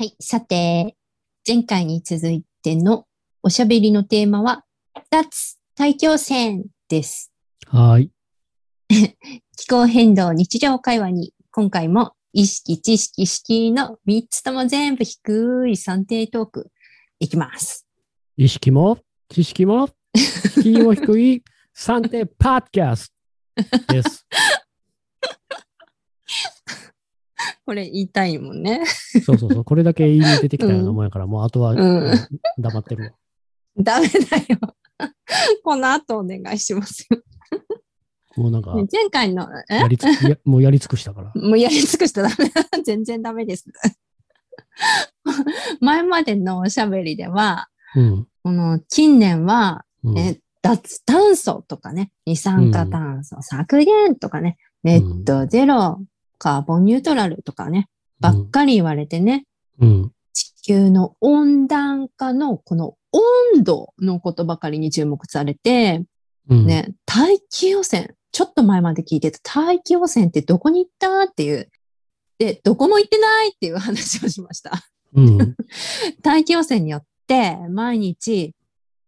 [0.00, 0.16] はい。
[0.18, 0.96] さて、
[1.46, 3.04] 前回に続いての
[3.42, 4.64] おしゃべりのテーマは、
[5.10, 7.30] 脱大気汚染です。
[7.66, 8.10] はい。
[9.58, 16.70] 気候変動日常会話に、今回も意識、知識、式の3つとも全部低い算定トーク
[17.18, 17.86] いきます。
[18.38, 21.44] 意識も、知識も、 敷居も低い
[21.76, 23.12] ？3点パッドキャス
[23.86, 24.26] トです。
[27.70, 28.84] これ言いたいもんね。
[29.24, 29.64] そうそうそう。
[29.64, 32.12] これだけ言いに出てきたようなもんやから、もうあとはうん
[32.58, 33.10] 黙ってるわ。
[33.76, 34.58] ダメだよ。
[35.62, 37.22] この後お願いしますよ。
[38.36, 39.76] もうなんか、前回の、え？
[39.76, 41.32] やりつやもうやり尽くしたから。
[41.40, 42.50] もうやり尽くしたらダメ。
[42.82, 43.66] 全然ダメです。
[45.80, 48.26] 前までのおしゃべりでは、うん。
[48.42, 56.00] この近年は、うん、ね脱炭素とかね、二酸化炭素削減とかね、ネットゼロ、
[56.40, 59.44] カーボンニュートラルとかね、ばっかり言われてね、
[59.78, 60.12] うん。
[60.32, 62.96] 地球の温暖化のこの
[63.54, 66.02] 温度のことばかりに注目されて、
[66.48, 66.66] うん。
[66.66, 71.68] ね、大気汚染、ちょっと前まで聞いてた大気汚染ってどこに行ったっていう、
[72.38, 74.72] で、どこも行ってないっていう話をしました。
[75.14, 75.56] うん。
[76.22, 78.54] 大気汚染によって、毎日、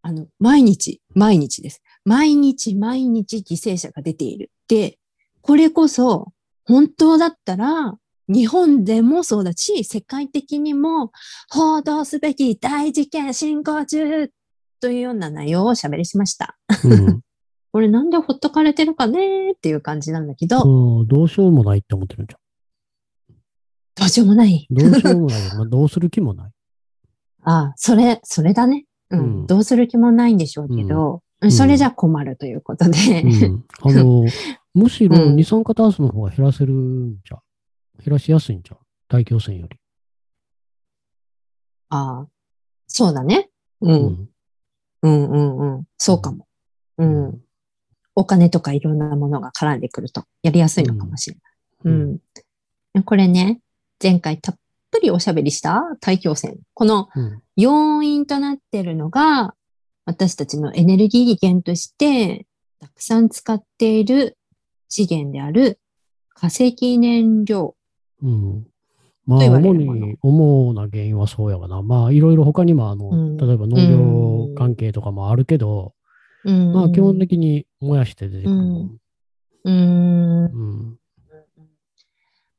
[0.02, 1.80] あの、毎日、毎日です。
[2.04, 4.50] 毎日、毎日犠牲者が出ている。
[4.68, 4.98] で、
[5.40, 6.32] これこそ、
[6.64, 7.94] 本当だったら、
[8.28, 11.12] 日本でもそうだし、世界的にも
[11.50, 14.30] 報道すべき大事件進行中
[14.80, 16.56] というような内容をおしゃべりしました。
[16.84, 17.20] うん。
[17.72, 22.34] これなんでほっとかれてるかねっていう感じなんだけど、 どうしようもないって思ってるんじ
[23.94, 24.66] どうしようもない。
[24.70, 24.76] ゃん。
[24.76, 25.54] どうしようもないよ。
[25.56, 26.52] まあ、どうする気もない。
[27.42, 28.86] あ あ、それ、それだね。
[29.10, 29.20] うん。
[29.20, 33.22] うんどうする気もないんでしょうけど、んそれじゃ困るということで。
[33.22, 33.64] うん。
[33.82, 34.24] あの、
[34.74, 37.40] むしろうん二酸化炭素の方が減らせるんじゃん。
[38.04, 38.78] 減らしやすいんじゃん。
[39.08, 39.76] 大気汚染より。
[41.90, 42.26] ああ、
[42.86, 43.50] そうだね。
[43.80, 43.92] う。。
[43.92, 44.28] うん
[45.02, 45.84] うんうんうん。
[45.98, 46.46] そうかも。
[46.98, 47.40] うん。
[48.14, 51.36] お金とかいろんなものが絡んでくるとやりやすいのかもしれ
[51.84, 51.94] ない。
[52.94, 53.04] うん。
[53.04, 53.60] これね、
[54.02, 54.56] 前回たっ
[54.90, 55.82] ぷりおしゃべりした？
[56.00, 56.56] 大気汚染。
[56.74, 57.42] このうん。
[57.56, 59.54] 要因となっているのが、
[60.06, 62.46] 私たちのエネルギー源として、
[62.80, 64.38] たくさん使っている
[64.92, 65.80] 資源である
[66.34, 67.74] 化石燃料。
[68.22, 68.66] うん。
[69.24, 71.80] まあ、主に、主な原因はそうやわな。
[71.80, 75.94] まあ、いろいろ他にも、あの、うん例えば農業関係とかもあるけど、
[76.44, 78.98] うんまあ、基本的に燃やして出てくるもん。
[79.64, 80.98] うーんうん。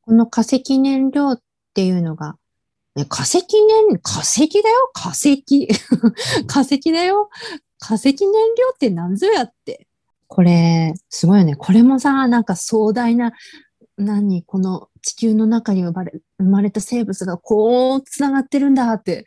[0.01, 1.41] この化石燃料っ
[1.75, 2.38] ていうのが、
[2.95, 3.44] ね、化石
[3.89, 4.89] 燃、化石だよ？
[4.94, 5.67] 化石。
[6.47, 7.29] 化石だよ？
[7.77, 9.88] 化石燃料って何ぞやって。
[10.33, 11.55] これ、すごいよね。
[11.55, 13.33] これもさ、なんか壮大な、
[13.99, 19.25] 何、この地球の中に生まれ生まれた生物がこう繋がってるんだって、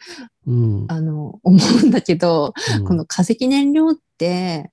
[0.49, 0.87] うん。
[0.89, 4.72] あの、思うんだけど、うんこの化石燃料って、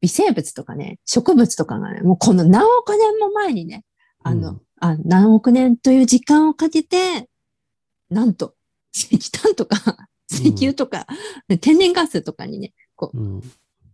[0.00, 3.84] 微生物とかね、植物とかがね、もうこの何億年も前にね、
[4.24, 7.28] あの、うんあ何億年という時間をかけて、
[8.10, 8.56] なんと、
[8.92, 11.06] 石炭とか、石油とか、
[11.46, 13.42] で天然ガスとかにね、こう、うん。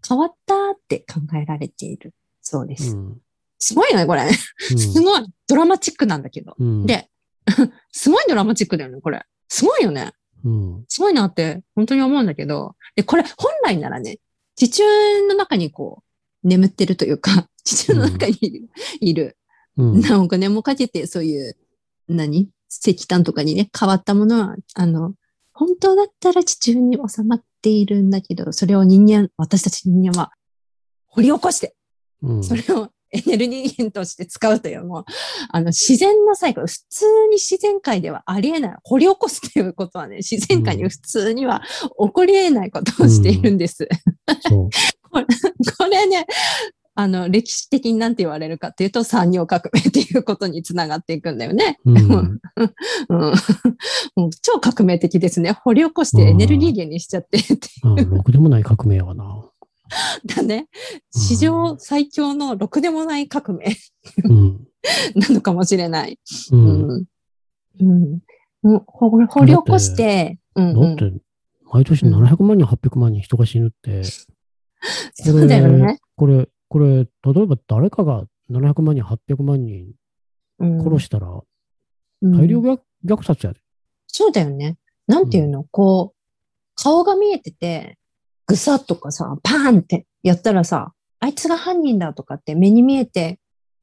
[0.06, 2.94] 変わったって考えられているそうです。
[2.94, 3.20] うん。
[3.58, 4.30] すごいよね、これ。
[4.32, 5.26] すごい。
[5.48, 6.54] ドラマチックなんだけど。
[6.58, 6.86] うん。
[6.86, 7.08] で、
[7.90, 9.24] すごいドラマチックだよね、これ。
[9.48, 10.12] すごいよね。
[10.44, 10.84] うん。
[10.88, 14.18] すごいなって本当に思うんだけど、で、これ本来ならね、
[14.56, 14.82] 地中
[15.26, 16.02] の中にこ
[16.44, 18.68] う、眠ってるというか、 地中の中にいる、
[19.00, 19.36] いる
[19.78, 20.00] うん。
[20.00, 21.56] 何億年もかけてそういう、
[22.08, 22.50] 何？
[22.68, 25.14] 石炭とかにね、変わったものは、あの、
[25.52, 30.32] 本当だったら地中に収まっているんだけど、それを人間、私たち人間は
[31.06, 31.74] 掘り起こして、
[32.22, 32.44] うん。
[32.44, 35.04] それをエネルギー源として使うという、もう、
[35.50, 38.76] あの、自然のサイクル、普通に自然界ではありえない。
[38.82, 41.62] 掘り起こすということはね、自然界に普通には
[41.98, 43.88] 起こり得ないことをしているんです。
[44.46, 44.68] そう。
[45.14, 46.26] これね、
[46.96, 51.78] あの、歴史的になんて言われるかっていうと、産業革命っていうことにつながっていくんだよね。
[51.84, 51.96] うん。
[51.96, 52.40] う
[54.42, 55.52] 超革命的ですね。
[55.64, 59.24] 掘り起こしてエネルギー源にしちゃってってあろくでもない革命やわな。
[60.24, 60.68] だね。
[61.10, 63.76] 史上最強のろくでもない革命
[64.24, 64.60] うん。
[65.16, 66.18] なのかもしれない。
[66.52, 66.56] う。
[66.56, 67.06] うんん。
[68.62, 68.82] うん。
[68.86, 71.18] 掘り起こして、うんうん、だって、
[71.72, 75.98] 毎年700万人、800万人人が死ぬって、そうだよね。
[76.16, 79.92] これ、これ、例えば誰かが700万人、800万人
[80.58, 83.60] うん殺したら、うん大量虐虐殺やで。
[84.08, 84.76] そうだよね。
[85.06, 86.20] なんていうの、こう、
[86.74, 87.96] 顔が見えてて、
[88.48, 93.38] ぐさっとかさ、パーンってやったらさ、あいつが犯人だとかって目に見えて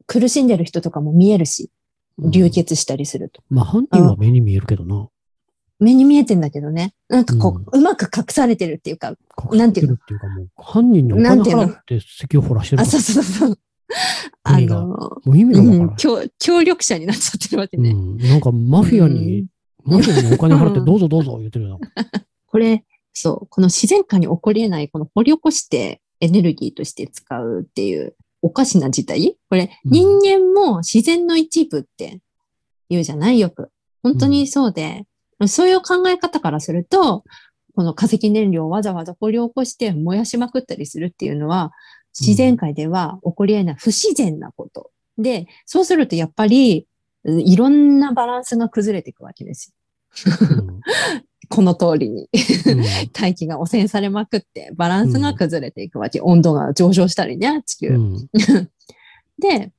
[0.06, 1.72] 苦しんでる人とかも見えるし、
[2.20, 3.42] 流血したりすると。
[3.50, 5.08] まあ、犯人は目に見えるけどな。
[5.82, 6.94] 目に見えてんだけどね。
[7.10, 9.16] なんかこう、うまく隠されてるっていうか、
[9.52, 11.64] 隠なんていうのっていうか、もう、犯人にお金なんていうの？
[11.68, 13.60] 払って石を掘らしてるあ、かそうそうそう。
[14.44, 17.82] あの、もう意味がわからうん協協力者になっちゃってるわけん。
[17.84, 17.90] ね。
[17.90, 18.18] うん。
[18.18, 19.48] なんか、マフィアに、
[19.84, 21.88] マフィアにお金払ってどうぞどうぞ言ってるよな。
[22.48, 32.22] これ、そう、この自然界に起こり得ない、この掘り起こしてエネルギーとして使うっていうおかしな事態これ、うん人間も自然の一部って
[32.90, 33.40] 言うじゃない？
[33.40, 33.70] よく。
[34.04, 35.06] 本当にそうで、
[35.48, 37.24] そういう考え方からすると、
[37.76, 41.72] この化石燃料をわざわざ掘り起こして燃やしまくったりするっていうのは、
[42.20, 44.92] 自然界では起こり得ない不自然なこと。
[45.18, 46.88] で、そうするとやっぱり、
[47.24, 49.72] うんいろんなバランスが崩れていくわけです
[50.26, 50.34] よ。
[50.50, 50.82] うん
[51.50, 52.30] この通りに。
[52.66, 56.20] うん大気が汚染されまくって、バランスが崩れていくわけ。
[56.22, 57.90] 温度が上昇したりね、地球。
[57.90, 58.30] うん
[59.40, 59.72] で、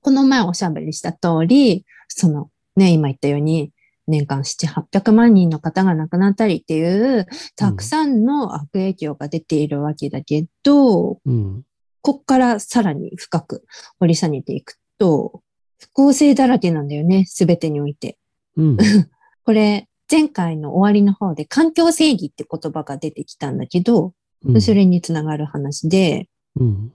[0.00, 3.72] この前おしゃべりした通り、そのね、今言ったように、
[4.08, 7.26] 年間7、800万人の方が亡くなったりっていう、
[7.56, 11.62] たくさんの悪影響が出ているわけだけど、うん。
[12.00, 13.64] こっからさらに深く
[14.00, 15.42] 掘り下げていくと、
[15.78, 18.18] 不公正だらけなんだよね、すべてにおいて。
[18.56, 18.76] うん。
[19.44, 24.14] これ、前回の終わりの方で環境正義って言葉が出てきたんだけど、
[24.44, 26.92] うんそれにつながる話で、うん。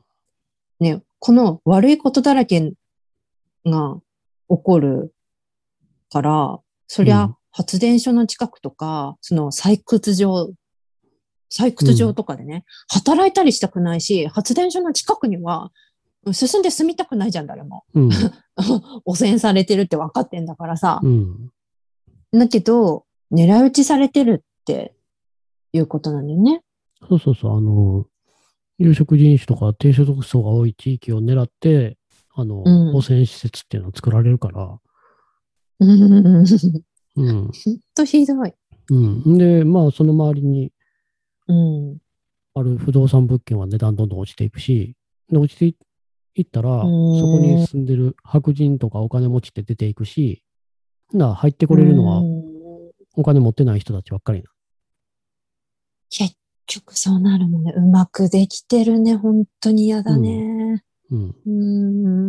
[0.79, 2.73] ね、この悪いことだらけ
[3.65, 3.97] が
[4.49, 5.13] 起こる
[6.09, 10.49] から、そりゃうん発電所の近くとか、その採掘場、
[11.51, 15.71] 採掘場とかでね、働いたりしたくないし、発電所の近くには
[16.31, 17.83] 進んで住みたくないじゃん、誰も。
[17.93, 18.09] うん。
[19.05, 20.99] 汚染されてるって分かってんだからさ。
[21.03, 21.51] うん。
[22.31, 24.95] だけど、狙い撃ちされてるって
[25.73, 26.63] いうことなんだよね。
[27.07, 27.57] そうそうそう。
[27.57, 28.07] あの、
[28.79, 31.99] 有色人種とか低所得層が多い地域を狙って、
[32.33, 34.79] あの、うん汚染施設っていうのを作られるから、
[35.79, 36.45] うん。
[37.15, 37.41] うん。
[37.43, 37.51] ほん
[37.95, 38.53] とひどい。
[38.89, 39.37] うん。
[39.37, 40.71] で、まあ、その周りに
[41.47, 41.97] うん。
[42.55, 44.95] ある不動産物件は値段どんどん落ちていくし、
[45.29, 45.75] で落ちてい
[46.35, 50.43] いったら、そうんこに住んでる白人とかお金持ちって出ていくし、
[51.11, 52.43] ほな入ってこれるのはうん
[53.15, 54.49] お金持ってない人たちばっかりな。
[56.09, 56.35] 結
[56.65, 57.73] 局そうなるもんね。
[57.75, 59.15] うまくできてるね。
[59.15, 60.83] 本当に嫌だね。
[61.11, 61.35] うん。
[61.45, 61.49] う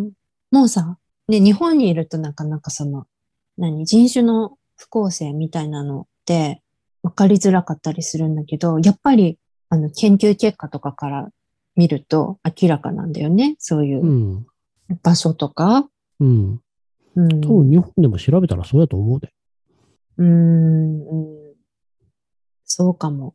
[0.09, 0.13] ん。
[0.51, 0.99] もうさ、
[1.29, 3.07] ね、日本にいるとなかなかその、
[3.57, 6.63] 何、人種の不公正みたいなのって
[7.03, 11.29] 分かりづらかったりするんだけど、やっぱり、あの、研究結果とかから
[11.77, 13.57] 見ると明らかなんだよね。
[13.59, 14.47] そういううん
[15.03, 15.89] 場所とか。
[16.21, 16.61] うん。
[17.17, 17.41] うん。
[17.41, 19.33] 多分日本でも調べたらそうやと思うで。
[20.19, 21.01] うん。
[21.01, 21.55] うん
[22.65, 23.35] そうかも。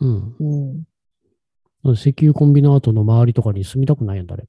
[0.00, 0.36] うん。
[1.84, 1.94] うん。
[1.94, 4.48] 石油コンビナートの周りとかに住みたくないやん、誰。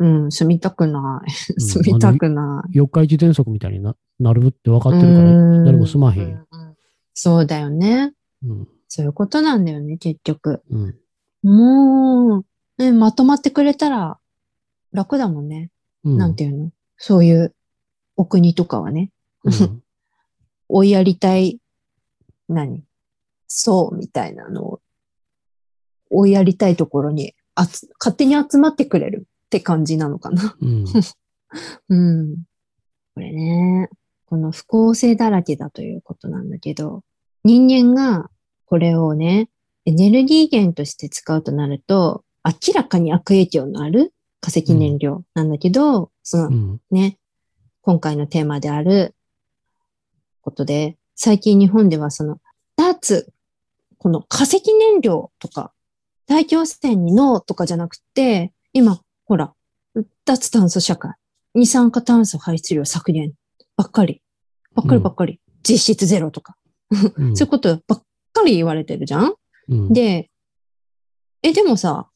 [0.00, 1.30] うん、住みたくない。
[1.54, 2.70] うん住みたくない。
[2.76, 6.46] 四日市喘息みたいにななるって分かってるから、うん誰も住まへんよ。
[6.50, 6.68] うんうん
[7.20, 8.12] そうだよね。
[8.44, 8.68] うん。
[8.86, 10.62] そういうことなんだよね、結局。
[10.70, 10.94] うん。
[11.42, 12.44] もう、
[12.78, 14.18] ね、まとまってくれたら
[14.92, 15.72] 楽だもんね。
[16.04, 16.16] うん。
[16.16, 16.70] なんていうの？
[16.96, 17.54] そういう
[18.14, 19.10] お国とかはね。
[19.42, 19.82] うん。
[20.68, 21.58] 追いやりたい、
[22.48, 22.84] 何？
[23.48, 24.80] そうみたいなのを
[26.10, 30.56] 追いやりたいところにあつ勝手に集まってくれるって感じなのかな。
[30.60, 30.84] うん。
[31.88, 32.36] うん。
[33.14, 33.88] これね、
[34.26, 37.02] この不公正だらけだということなんだけど、
[37.44, 38.30] 人間が
[38.66, 39.48] これをね、
[39.86, 46.80] エネルギー源として使うとなると、明らかに悪影響のある化石燃料なんだけど、そのうん。
[46.90, 47.18] ね、
[47.80, 49.14] 今回のテーマである
[50.42, 52.38] ことで、最近日本ではその
[52.76, 53.32] 脱、
[53.96, 55.72] この化石燃料とか、
[56.26, 59.52] 大気汚染にノーとかじゃなくて、今、ほら、
[60.24, 61.12] 脱炭素社会、
[61.54, 63.34] 二酸化炭素排出量削減
[63.76, 64.22] ばっかり、
[64.74, 66.56] ばっかりばっかり、実質ゼロとか、
[66.90, 67.36] うん。
[67.36, 69.34] そういうことばっかり言われてるじゃん？
[69.68, 69.92] うん。
[69.92, 70.30] で、
[71.42, 72.08] え、でもさ、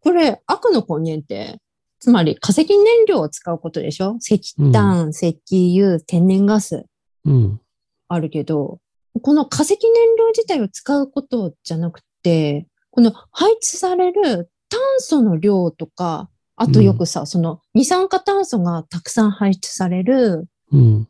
[0.00, 1.58] これ悪の根源って、
[1.98, 4.16] つまり化石燃料を使うことでしょ？
[4.20, 5.38] 石炭、石
[5.76, 6.86] 油、天然ガス。
[7.26, 7.60] うん。
[8.08, 8.78] あるけど、
[9.20, 21.08] この化石燃料自体を使うことじゃなくて、この排出される炭素の量とか、あとよくさ、その二酸化炭素がたくさん排出されるうん。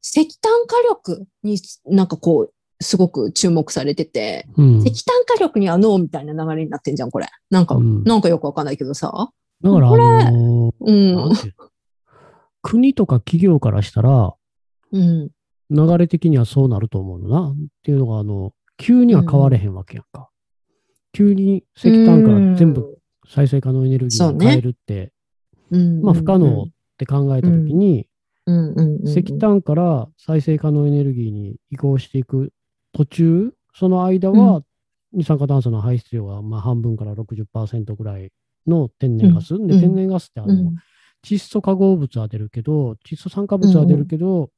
[0.00, 2.54] 石炭火力になんかこう、
[2.84, 4.78] すごく注目されてて、うん。
[4.78, 7.28] 石炭火力にはノーみたいな流れになってんじゃん、これ。
[7.50, 9.30] なんか、うんなんかよくわかんないけどさ。
[9.62, 11.32] だから、これあのうーうの？
[12.62, 14.34] 国とか企業からしたら、
[14.92, 15.30] うん。
[15.70, 17.50] 流れ的にはそうなると思うのな。
[17.50, 20.28] っていうのが、あの、急には変われへんわけやんか。
[21.12, 22.98] 急に石炭から全部
[23.28, 25.12] 再生可能エネルギーに変えるって、
[25.70, 26.66] うん、まあ不可能っ
[26.98, 28.06] て考えたときに、
[28.46, 28.54] うん。
[28.54, 28.72] うん。
[28.72, 28.96] うん。
[28.96, 29.08] うん。
[29.08, 32.52] 石炭から再生可能エネルギーに移行していく
[32.92, 34.62] 途中、その間は
[35.12, 38.32] 二酸化炭素の排出量がまあ半分から60%ぐらい
[38.66, 39.54] の天然ガス。
[39.54, 39.80] で、うん。
[39.80, 40.74] 天然ガスってあの、うん。
[41.24, 44.50] 窒素化合物は出るけど、窒素酸化物は出るけど、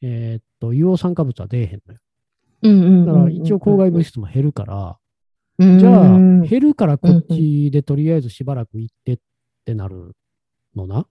[0.00, 2.00] えーっと、硫黄酸化物は出えへんのよ。
[2.62, 4.94] うんうんうんだから一応公害物質も減るから、うん
[5.78, 9.18] じゃあうん減るからこっちでとりあえずしばらく行ってっ
[9.64, 10.16] てなる
[10.74, 11.06] のな？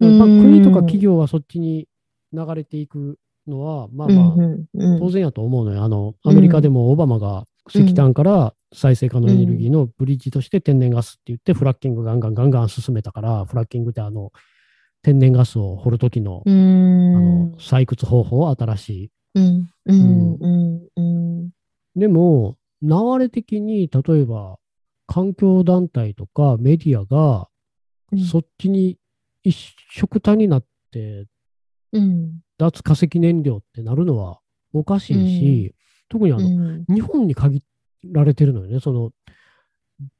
[0.00, 0.18] うん。
[0.18, 1.88] まあ、国とか企業はそっちに
[2.32, 5.82] 流れていくのは、まあまあ、当然やと思うのよ。
[5.82, 14.32] あの、アメリカでもオバマが石炭から再生可能エネルギーのブリッジとして天然ガスって言って、フラッキングガンガンガンガン進めたから、フラッキングってあの、
[15.02, 19.10] 天然ガスを掘るときの、うあんの、採掘方法、新しい。
[21.96, 24.58] でも、流れ的に、例えば、
[25.06, 27.48] 環境団体とかメディアが、
[28.12, 28.20] うん。
[28.24, 28.98] そっちに
[29.42, 29.56] 一
[29.92, 31.26] 色たになって、
[31.92, 32.40] うん。
[32.58, 34.40] 脱化石燃料ってなるのは
[34.72, 35.74] おかしいし、
[36.08, 36.94] 特にあの、うん。
[36.94, 37.62] 日本に限
[38.04, 39.10] られてるのよね、その、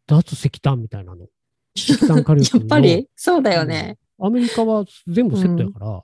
[0.07, 1.27] 脱石炭みたいなの。
[1.75, 3.09] 石炭火力 やのっぱり？
[3.15, 3.97] そうだよね。
[4.19, 6.03] アメリカは全部セットやから、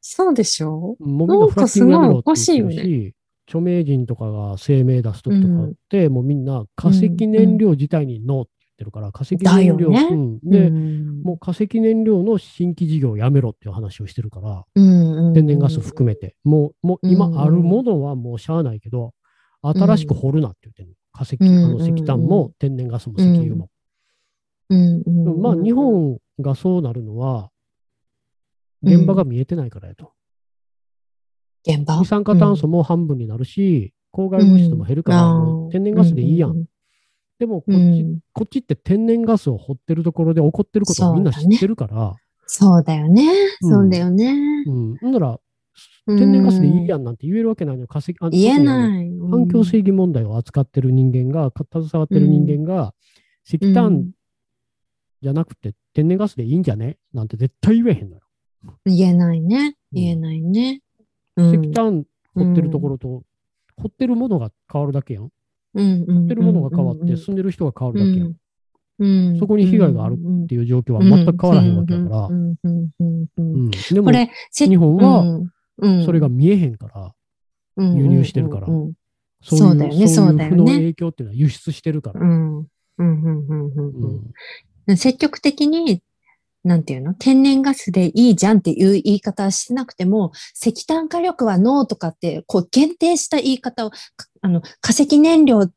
[0.00, 0.96] そうでしょ？
[1.00, 3.14] もうみんなフラッキングやめろって言ってるなんかすごいおかし、
[3.48, 10.08] 著名人とかが声明出すときとかって、もうみんな化石燃料自体にノーって言ってるから、化石燃料、ね。
[10.10, 11.22] うん、で、うん。
[11.22, 19.14] もう化石燃料の新規事業をやめろっていう話をしてるから、うん天然ガス含めて、もう、もう今うんあるものはもうしゃあないけど、
[19.62, 20.94] 新しく掘るなって言ってるの。
[21.12, 23.70] 化石、うんあの石炭も天然ガスも石油も。
[24.68, 25.02] うん。
[25.06, 27.50] うんまあ、日本がそうなるのは、
[28.82, 30.12] 現場が見えてないからやと。
[31.66, 31.98] 現場？
[31.98, 35.34] 二酸化炭素も半分になるし、公害物質も減るから、
[35.70, 36.64] 天然ガスでいいやん。
[37.38, 43.28] でもこっち、うんこっちって天然ガスを掘ってるところで起こってることをみんな知ってるから、そうだよね。
[43.62, 44.34] うんそうだよね。
[44.66, 45.12] うん。
[45.12, 45.40] だから、
[46.06, 47.88] 天然ガスでいいやんなんて言えるわけないのよ。
[47.88, 49.10] 化石、あ言えない。
[49.30, 52.94] 環境正義問題を扱ってる人間が、か携わってる人間が、
[53.44, 54.10] 石炭
[55.22, 56.96] じゃなくて天然ガスでいいんじゃね？
[57.12, 58.22] なんて絶対言えへんのよ。
[58.86, 59.76] 言えないね。
[59.92, 60.80] 言えないね。
[61.38, 61.64] うん。
[61.64, 62.04] 石炭
[62.34, 63.22] 掘ってるところと、
[63.76, 65.30] 掘ってるものが変わるだけやん。
[65.74, 68.34] うん掘ってるものが変わって、住んでる人が変わるだけやん。
[69.00, 69.38] うん。
[69.38, 72.28] そこに被害があるっていう状況は全く変わらへんわけやから。
[72.28, 74.10] でも
[74.50, 75.40] 日本は
[76.04, 77.14] それが見えへんから、
[77.76, 78.66] 輸入してるから。
[79.40, 80.72] そうそうだよねそうだよね。
[80.72, 82.20] 影響っていうのは輸出してるから。
[84.96, 86.02] 積極的に、
[86.64, 87.14] なんていうの？
[87.14, 93.96] 天然ガスでいいじゃんっていう言い方はしてなくても、石炭火力はノーとかって、こう限定した言い方を、か
[94.42, 95.70] あの、化石燃料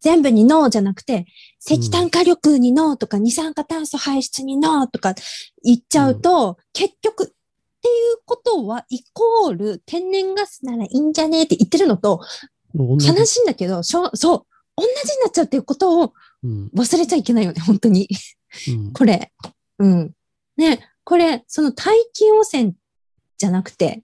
[0.00, 1.26] 全部にノーじゃなくて、
[1.60, 5.14] 石炭火力にノーとか、二酸化炭素排出にノーとか
[5.62, 12.20] 言っちゃうと、結局、っていうことは、イコール、天然ガスならいいんじゃねって言ってるのと、
[12.74, 16.12] 悲しいんだけど、そう、同じになっちゃうっていうことを
[16.42, 18.08] うん忘れちゃいけないよね、本当に。
[18.68, 19.32] うんこれ。
[19.78, 20.12] うん。
[20.56, 22.72] ね、これ、その大気汚染
[23.38, 24.02] じゃなくて、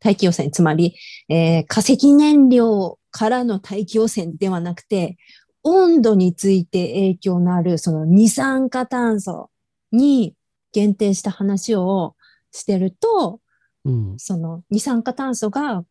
[0.00, 0.94] 大気汚染、つまり、
[1.28, 5.16] えー化石燃料からの大気汚染ではなくて、
[5.62, 9.50] 温度について影響のある、その二酸化炭素
[9.90, 10.34] に
[10.72, 12.14] 限定した話を
[12.52, 13.40] してると、
[13.84, 14.18] うん。
[14.18, 15.84] その二酸化炭素が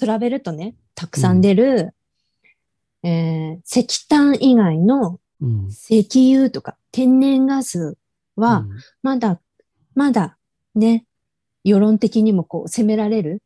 [0.00, 1.94] 比べるとね、たくさん出る、
[3.02, 5.66] えー石炭以外のうん。
[5.68, 7.98] 石油とか天然ガス
[8.36, 8.66] は、
[9.02, 9.40] まだ、
[9.94, 10.36] まだ
[10.74, 11.06] ね、
[11.62, 13.42] 世論的にもこう責められる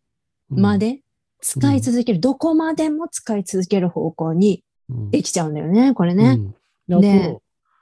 [0.50, 0.60] うん。
[0.60, 1.00] まで
[1.40, 5.10] 使い続ける、どこまでも使い続ける方向にうん。
[5.10, 6.38] できちゃうんだよね、これね。
[6.88, 7.00] うん。
[7.00, 7.38] で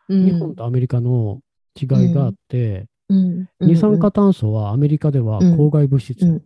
[0.08, 1.40] 日本とアメリカの
[1.80, 3.48] 違いがあって、うん。
[3.60, 6.42] 二酸化炭素はアメリカでは公害物質、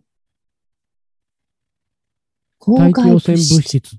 [2.59, 3.97] 大気汚染害物質。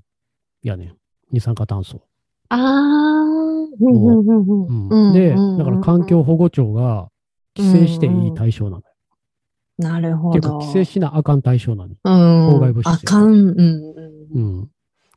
[0.61, 0.95] やねん。
[1.31, 2.01] 二酸化炭素。
[2.49, 3.22] ああ、
[3.79, 7.09] うんうんうんうんうんで、うんだから環境保護庁が
[7.57, 8.83] 規制していい対象なのよ。
[9.77, 10.59] なるほっていうか、ど。
[10.59, 11.97] 規制しなあかん対象なのん
[12.53, 13.31] 公害物質やあかん。
[13.31, 14.69] うんうんうん。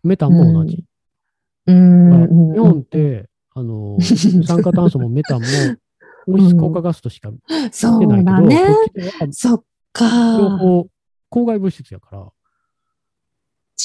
[0.03, 0.85] メタンも同じ。
[1.67, 5.47] う日本って、あの、 二酸化炭素もメタンも
[6.29, 7.39] 温室効果ガスとしか見
[7.73, 8.67] そてないうけど、だね。
[8.67, 10.59] こっちではそっ両か。
[10.59, 10.87] 方
[11.29, 12.33] 公害物質やから、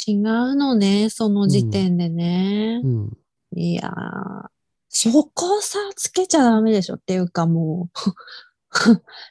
[0.07, 2.87] 違うのね、その時点でねう。
[2.87, 3.17] ん。
[3.55, 4.47] いやー、
[4.93, 7.89] そこ差つけちゃダメでしょっていうかも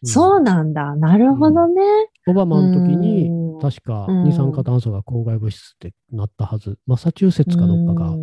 [0.03, 0.97] う、そうなんだ。
[0.97, 1.83] なるほどね。
[2.27, 3.61] オバマの時に、うん。
[3.61, 4.25] 確かうん。
[4.25, 6.79] 二酸化炭素が公害物質ってなったはず。
[6.87, 8.17] マサチューセッツかどっかが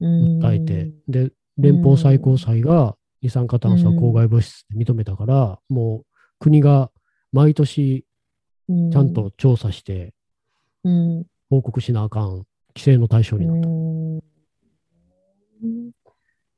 [0.00, 6.06] 訴えて、で、連邦最高裁が二酸化炭素は公害物質って認めたから、もう
[6.40, 6.90] 国が
[7.32, 8.04] 毎年
[8.68, 10.14] うんちゃんと調査して
[10.84, 11.24] うん。
[11.48, 13.68] 報告しなあかん規制の対象うになった。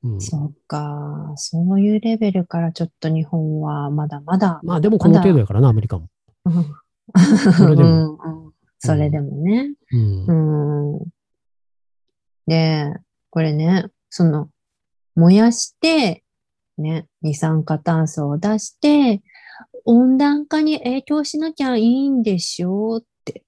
[0.08, 0.12] ん。
[0.14, 1.32] うんそっか。
[1.36, 4.60] そういうレベルからちょっと日本はまだまだ。
[4.62, 6.08] まあでもこの程度やからな、アメリカも。
[6.44, 6.66] うん
[7.52, 8.52] それでもうんうん
[8.84, 9.74] それでもね。
[9.92, 11.04] うんう。
[11.04, 11.08] ん。
[12.46, 12.92] で、
[13.30, 14.48] これね、その、
[15.14, 16.24] 燃やして、
[16.78, 19.22] ね、二酸化炭素を出して、
[19.84, 23.44] 温暖化に影響しなきゃいいんでしょうって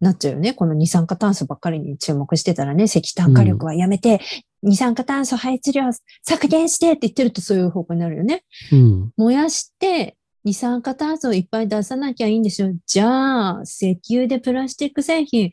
[0.00, 0.54] なっちゃうよね。
[0.54, 4.20] この二酸化炭素ばっかりに注目してたらね、石炭火力はやめて、
[4.62, 5.90] 二酸化炭素排出量
[6.22, 8.44] 削減してって言ってるとそういう方向になるよね。
[8.70, 9.12] うん。
[9.16, 12.72] 燃やして二酸化炭素をいっぱい出さなきゃいいんでしょ。
[12.86, 15.52] じゃあ、石油でプラスチック製品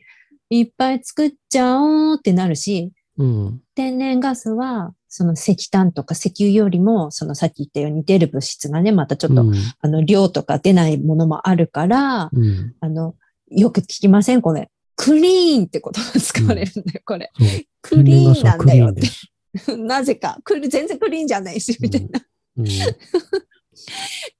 [0.50, 3.60] いっぱい作っちゃおうってなるし、うん。
[3.74, 12.74] 天然ガスは、その石炭とか石油よりも、そのさっき言ったように出る物質がね、またちょっと、うんあの、量とか出ないものもあるから、うん。
[12.80, 13.14] あの、
[13.50, 14.42] よく聞きません？
[14.42, 14.70] これ。
[15.02, 17.32] クリーンって言葉が使われるんだよ、これ。
[17.80, 19.76] クリーンなんだよって。
[19.78, 20.38] なぜか。
[20.44, 22.20] クリ全然クリーンじゃないし、みたいな。
[22.58, 22.66] うん。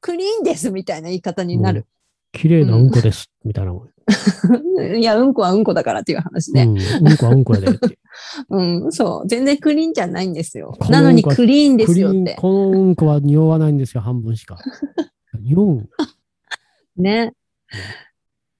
[0.03, 1.87] クリーンです、みたいな言い方になる。
[2.33, 3.31] 綺麗なうんこです。
[3.43, 3.91] みたいなもん。
[5.01, 6.65] いや、うんこはうんこだからっていう話ね。
[6.65, 6.79] うん。
[7.09, 7.99] うんこはうんこやでって。
[8.51, 9.29] うん、そう。
[9.29, 12.35] 全然クリーンじゃないんですよなのにクリーンですよって。
[12.39, 14.59] このうんこは匂わないんですよ、半分しか。
[15.41, 15.89] 匂うん。
[16.97, 17.33] ね。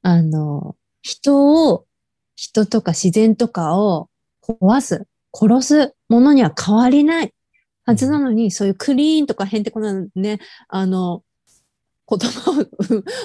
[0.01, 1.85] あの、人を、
[2.41, 4.09] 人とか自然とかを
[4.43, 7.35] 壊す、殺すものには変わりない
[7.85, 11.23] はずなのに、そういうクリーンとかへんてこなね、あの、
[12.09, 12.65] 言葉を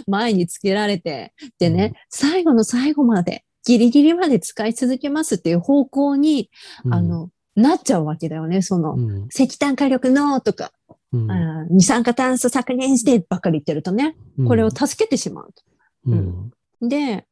[0.06, 6.52] 前につけられて、でね、最後の最後まで、ギリギリまで使い続けますっていう方向に、
[6.84, 6.94] うん。
[6.94, 8.62] あ、の、なっちゃうわけだよね。
[8.62, 9.28] その、うん。
[9.30, 10.74] 石炭火力のとか、
[11.14, 11.32] うん。
[11.32, 14.48] あー二酸化炭素削減してばっかり言ってるとね、うん。
[14.48, 15.64] これを助けてしまうと。
[16.08, 16.52] うん。
[16.82, 17.26] で、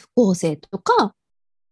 [0.00, 1.14] 不公正とか、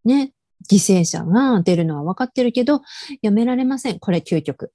[0.04, 0.32] ね、
[0.70, 2.82] 犠牲者が出るのは分かってるけど、
[3.22, 3.98] やめられません。
[3.98, 4.72] これ究極。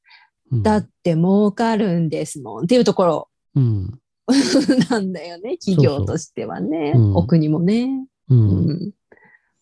[0.52, 4.00] うんだって儲かるんですもんっていうところうん。
[4.92, 5.58] なんだよね。
[5.58, 6.94] 企業としてはね。
[6.96, 8.08] うんお国もね。
[8.30, 8.36] う。
[8.36, 8.94] うんん。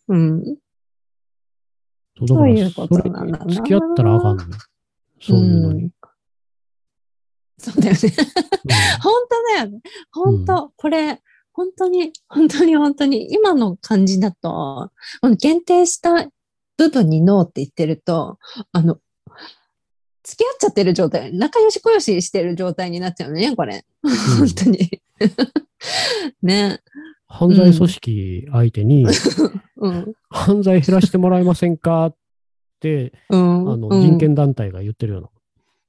[0.10, 0.58] うん。
[2.28, 4.44] そういうことなんだな付き合ったらあかんの？
[4.44, 4.50] よ。
[5.22, 5.84] そういうのに。
[5.86, 5.92] ん
[7.58, 8.00] そうだよね。
[9.02, 9.82] 本当だよね。
[10.12, 11.22] 本当、これ、
[11.54, 14.92] 本当に、本当に本当に、今の感じだと、
[15.38, 16.30] 限定した
[16.78, 18.40] 部分にノーって言ってると、
[18.72, 19.00] あの、
[20.24, 23.84] 付き合っちゃってる状態、仲良しこよししてる状態になっちゃうね、これ。
[24.04, 25.02] 本当に。
[26.42, 26.80] ね。
[27.28, 29.06] 犯罪組織相手に、
[29.78, 30.14] うん。
[30.30, 32.16] 犯罪減らしてもらえませんかっ
[32.80, 33.72] て、うん。
[33.72, 35.30] あの、うん人権団体が言ってるような。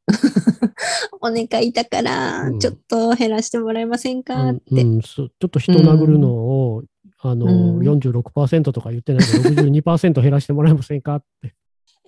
[1.21, 4.51] お願いだからう、んちょっと減らしてもらえませんか？
[4.51, 4.61] って。
[4.71, 6.83] うんうんちょっと人殴るのを、
[7.21, 11.55] あの、うん46%とか言ってないけど、62%減らしてもらえませんかって。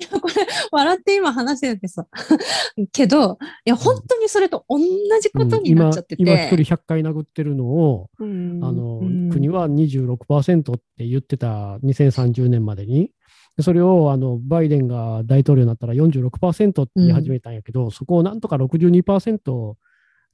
[0.00, 0.35] いやこれ、
[0.72, 2.07] 笑って今話してるけどさ。
[2.92, 4.78] けど、いや、本当にそれと同
[5.20, 6.22] じことになっちゃってて。
[6.22, 13.12] 今、今一人100回殴ってるのを、うんあの、うん国は26%って言ってた2030年までに、で
[13.61, 19.75] それをあのバイデンが大統領になったら46%って言い始めたんやけど、そこをなんとか62%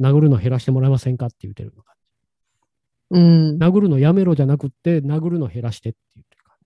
[0.01, 1.95] 殴るの減らしてもらえませんかって言ってるのか。
[3.11, 3.59] うん。
[3.59, 6.57] 殴るのやめろじゃなくって、殴るの減らしてって言ってる感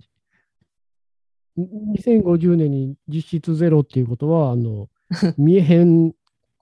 [1.97, 2.13] じ。
[2.21, 4.89] 2050年に実質ゼロっていうことは、あの、
[5.37, 6.13] 見えへん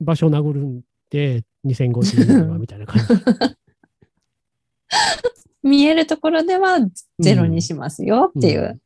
[0.01, 3.07] 場所殴るんで、2050年はみたいな感じ。
[5.63, 6.79] 見えるところでは
[7.21, 8.81] ゼロにしますよっていう。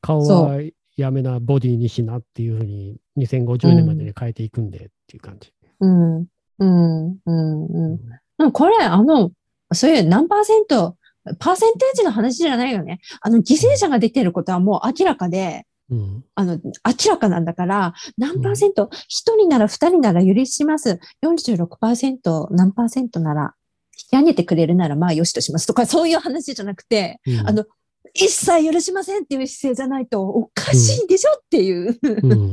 [0.00, 0.60] 顔そは
[0.96, 5.52] やめな、ボディにしなっていうふうに2050年までに変えていくんでっていう感じ。
[5.80, 6.26] うん。
[6.58, 7.16] うん。
[7.24, 7.98] うん。
[8.38, 8.52] うん。
[8.52, 9.30] これ、あの、
[9.72, 10.96] そういう何パーセント、
[11.38, 13.00] パーセンテージの話じゃないよね。
[13.20, 21.00] あの、犠牲者が出てることはもう明らかで、うんあの、明らかなんだから、何パーセント、一人なら二人なら許します。
[21.22, 23.54] 46%何パーセントなら、
[24.12, 27.64] 引き上げてくれるならまあよしとしますとか、そういう話じゃなくて、うんあの、
[28.20, 32.52] 一切許しませんっていう姿勢じゃないとおかしいでしょっていう、うん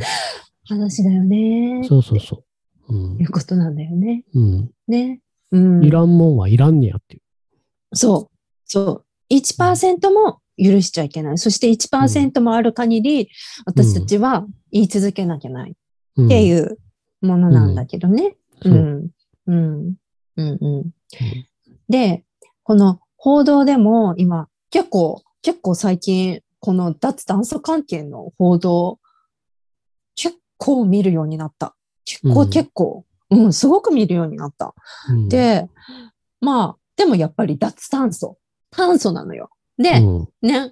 [0.68, 1.84] 話だよね。
[1.88, 2.44] そうそうそ
[2.90, 2.96] う。
[2.96, 4.24] うんいうことなんだよね。
[4.34, 5.22] うんね。
[5.52, 5.84] うん。
[5.84, 7.22] いらんもんはいらんねやってい
[7.94, 8.38] そう。
[8.66, 9.34] そう。
[9.34, 11.38] 1%も許しちゃいけない。
[11.38, 13.30] そして1%もある限り、
[13.66, 15.76] 私たちは言い続けなきゃない。
[16.18, 16.26] う。
[16.26, 16.80] っていう
[17.22, 18.24] うものなんだけどね。
[18.30, 18.30] ん。
[18.30, 18.36] う。
[18.64, 19.12] そん。
[19.48, 19.96] うん。
[20.38, 20.58] うん。
[20.62, 20.92] うん。
[21.90, 22.24] で、
[22.64, 28.98] この報道でも今、結構、結構最近、この脱炭素関係の報道、
[30.16, 31.76] 結構見るようになった。
[32.04, 33.06] 結構、うん結構。
[33.30, 34.74] ううん、すごく見るようになった。
[35.08, 35.70] うん、で、
[36.42, 38.40] まあ、でもやっぱり脱炭素。
[38.72, 39.52] 炭素なのよ。
[39.78, 40.72] で、うんね、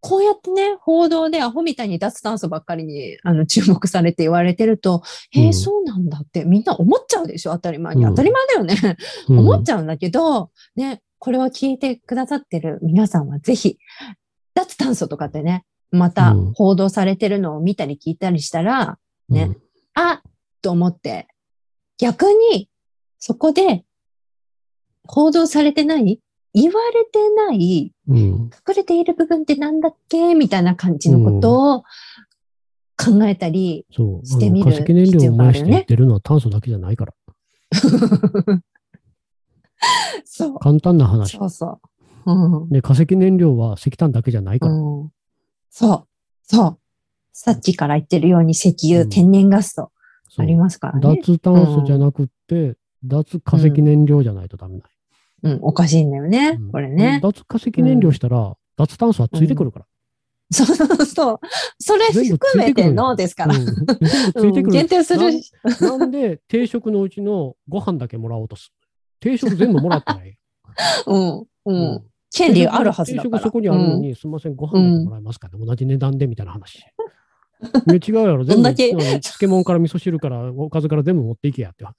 [0.00, 5.02] こうやってね、報道でアホみたいに脱炭素ばっかりにあの注目されて言われてると、
[5.36, 7.52] うんそうなんだってみんな思っちゃうでしょ？
[7.52, 8.04] 当たり前に。
[8.04, 8.96] うん当たり前だよね。
[9.28, 13.78] うん 思っちゃうんだけど、ね、これを聞いてくださってる皆さんはぜひ、
[14.54, 19.56] 脱炭素とかってね、またうん報道されてるのを見たり聞いたりしたら、ね
[19.94, 20.22] あ
[20.62, 21.28] と思って、
[21.98, 22.68] 逆に、
[23.18, 23.84] そこで、
[25.06, 26.20] 報道されてない
[26.54, 28.16] 言われてないうん。
[28.16, 28.50] うん。
[28.68, 30.34] 隠れている部分ってなんだっけ？
[30.34, 31.82] みたいな感じのことを
[32.96, 34.26] 考えたり、そう。
[34.26, 37.14] してみるあの化石燃料を燃やしてるのは炭素だけじゃないから。
[40.24, 40.58] そう。
[40.58, 41.36] 簡単な話。
[41.36, 41.80] そうそ
[42.26, 42.32] う。
[42.32, 42.68] うん。
[42.68, 44.72] で、化石燃料は石炭だけじゃないから。
[44.74, 45.12] うん、
[45.70, 46.06] そう。
[46.42, 46.78] そう。
[47.32, 49.92] さっきから言ってるように石油、うん天然ガスと
[50.38, 51.20] ありますからね。
[51.22, 54.90] 脱炭素じゃなくって、脱化石燃料じゃないとダメない。
[55.44, 56.58] うん、おかしいんだよね。
[56.60, 57.20] うんこれね。
[57.22, 59.86] 脱化石燃料したら、脱炭素はついてくるから。
[60.50, 61.40] そうそうそう。
[61.78, 63.54] それ含めてノーですから。
[63.54, 64.68] ついてうんくる。
[64.70, 65.30] 限定する。
[65.80, 68.72] なんで定食のうちのご飯だけもらおうとする
[69.20, 70.38] 定食全部もらってない。
[71.06, 71.38] うん。
[71.40, 71.46] う。
[71.66, 73.30] うん権利あるはずだから。
[73.30, 75.48] 定食そこにあるのに、すみません、ご飯だけもらえますか？
[75.48, 76.78] ね、同じ値段でみたいな話。
[76.78, 76.82] い
[77.86, 81.94] や違うやろ、全部、漬物から味噌汁からおかずから全部持っていけやって話。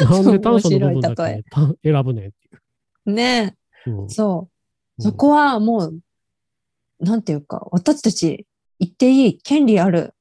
[0.24, 1.14] なんで炭素の部分だけ
[1.50, 2.50] た選ぶねんってい
[3.06, 3.90] うんねう。
[3.90, 4.48] うんそ
[4.98, 5.02] う。
[5.02, 6.00] そこはもう、
[7.00, 8.46] なんていうか、私たち
[8.78, 10.14] 言っていい権利ある。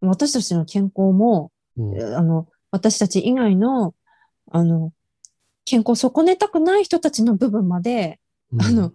[0.00, 3.94] 私たちの健康も、うんあの、私たち以外の、
[4.54, 4.92] あの、
[5.64, 8.20] 健康を損ねたくない人たちの部分まで、
[8.52, 8.62] うん。
[8.62, 8.92] あの、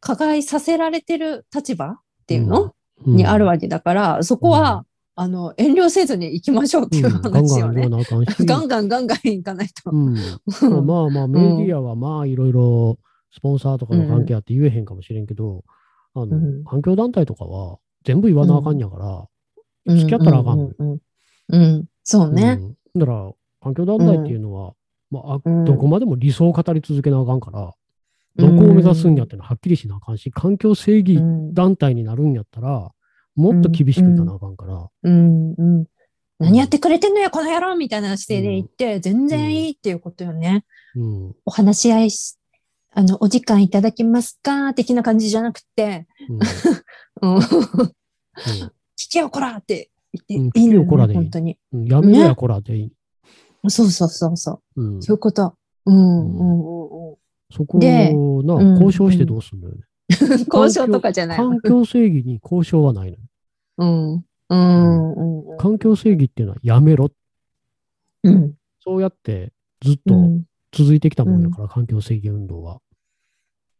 [0.00, 2.74] 加害させられてる立場っていうの、
[3.06, 3.16] うん。
[3.16, 4.84] にあるわけだから、そこは、
[5.16, 7.22] あの、遠慮せずに行きましょうっていううん。
[7.22, 7.88] ガンガン言話をね。
[8.46, 9.90] ガンガンガンガン行かないと。
[9.90, 10.16] うん。
[10.86, 12.98] まあまあ、メディアはまあいろいろ
[13.32, 15.64] スポンサーとかの関係あって言えへんかもしれんけど、
[16.12, 16.64] あの、うん。
[16.64, 19.28] 環境団体とかは全部言わなあかんやから、
[19.86, 19.98] うん。
[19.98, 20.74] 付き合ったらあかん。
[21.48, 21.84] うん。
[22.02, 22.58] そうね。
[22.94, 23.00] うん。
[23.00, 23.32] だから、
[23.64, 24.74] 環境団体っていうのは、
[25.10, 25.64] まああうん。
[25.64, 27.72] どこまでも理想を語り続けなあかんから、
[28.36, 32.90] どこを目指すんやってのははっきりしなあかんし、環境正義うん団体になるんやったら、
[33.36, 35.54] もっと厳しくいかなあかんから、うん。
[35.56, 35.86] うん。
[36.38, 40.64] 何やってくれてんのよ、この野郎みたいな姿勢で言って、全然いいっていうことよね。
[41.46, 42.36] お話し合いし、
[42.92, 46.06] あの、お時間いただけますか的な感じじゃなくて、
[47.22, 47.92] うん、 聞
[49.10, 49.90] けよ、こらって
[50.28, 51.18] 言うんっていいのよ、ね聞けよこらでいい。
[51.18, 51.58] 本当に。
[51.72, 52.92] うんやめろやこらでいい。
[53.68, 54.82] そうそうそうそう。
[54.82, 55.54] うんそういうこと。
[55.86, 57.16] うん、うん、うん、うん。
[57.50, 59.82] そこでな、うん交渉してどうすんのよね。
[60.52, 61.50] 交渉とかじゃないわ。
[61.50, 63.22] 環境正義に交渉はないのよ。
[63.78, 65.58] うん、うん、うん、うん。
[65.58, 67.10] 環境正義っていうのはやめろ。
[68.22, 72.80] うん、そうやってずっとうん、続いてきたもんやから、環境正義運動は。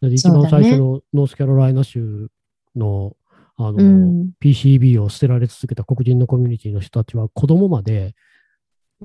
[0.02, 2.28] だって一番最初のノースカロライナ州
[2.76, 3.16] の
[3.56, 8.14] あの、うん、PCB を捨てられ続けた黒人のコミュニティの人たちは子供まで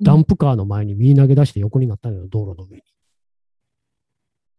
[0.01, 2.83] ダンプカーの前に身投げ出して横になったのよ、道路の上に。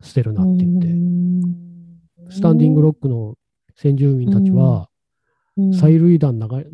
[0.03, 2.35] 捨てるなって言って。
[2.35, 3.37] スタンディングロックの
[3.77, 4.91] 先住民たちは、うん
[5.71, 6.71] 催涙弾流れ、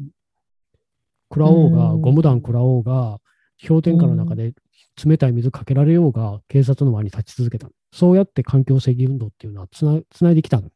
[1.29, 3.21] 食らおうが、うんゴム弾食らおうが、
[3.67, 4.55] 氷点下の中で
[5.05, 7.73] 冷たい水かけられようが、警察の前に立ち続けたの。
[7.91, 10.71] そうやって環境正義運動っていうのはつなつないできたの。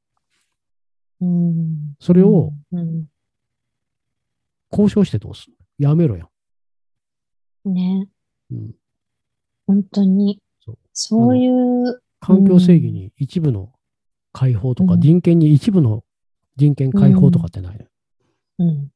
[1.21, 3.05] うんそれをうん
[4.73, 6.30] 交渉してどうするやめろよ。
[7.65, 8.09] ね、
[8.51, 8.75] うん。
[9.67, 10.41] 本当に。
[10.61, 13.73] そう、そういう、環境正義に一部の
[14.33, 15.01] 解放とか、うん。
[15.01, 16.05] 人権に一部の
[16.57, 17.89] 人権解放とかってないのよ。
[18.59, 18.91] うん、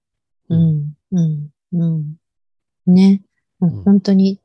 [0.50, 2.16] うん、うん、うん。
[2.86, 3.22] ね、
[3.58, 3.84] もううん。
[3.84, 4.40] 本当に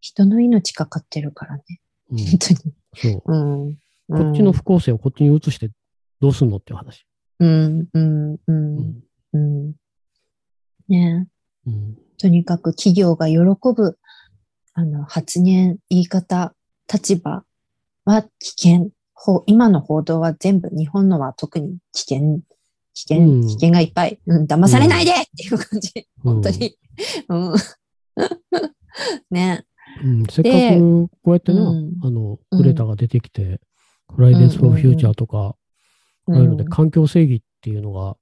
[0.00, 1.64] 人の命かかってるからね。
[2.10, 2.18] うん。
[2.18, 2.74] 本当に。
[2.94, 3.32] そう。
[3.32, 3.78] うん。
[4.08, 5.70] こっちの不公正をこっちに移して
[6.20, 7.06] どうすんのっていう話。
[7.38, 9.02] うん、うん、う、うんん。
[9.32, 9.74] うん。
[10.88, 11.28] ね。
[11.66, 13.36] うんとにかく企業が喜
[13.74, 13.98] ぶ、
[14.74, 16.54] あの、発言、言い方、
[16.90, 17.42] 立場
[18.04, 18.90] は危険。
[19.12, 22.38] ほ今の報道は全部、日本のは特に危険、
[22.94, 24.20] 危険、うん危険がいっぱい。
[24.24, 26.08] うん、騙されないでっていう感じ。
[26.22, 26.78] 本当に。
[27.28, 27.54] うん。
[29.32, 29.64] ね。
[30.04, 33.60] うん、せっかでくこうやってな、うんあの、うんグレタが出てきて、
[34.14, 35.56] フライデーズ・フォー・フューチャーとか、
[36.28, 38.16] ああいうので、うん環境正義っていうのが、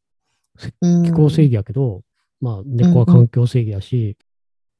[0.81, 2.01] うん気候正義やけど、
[2.41, 4.17] まあ、根っこは環境正義やし、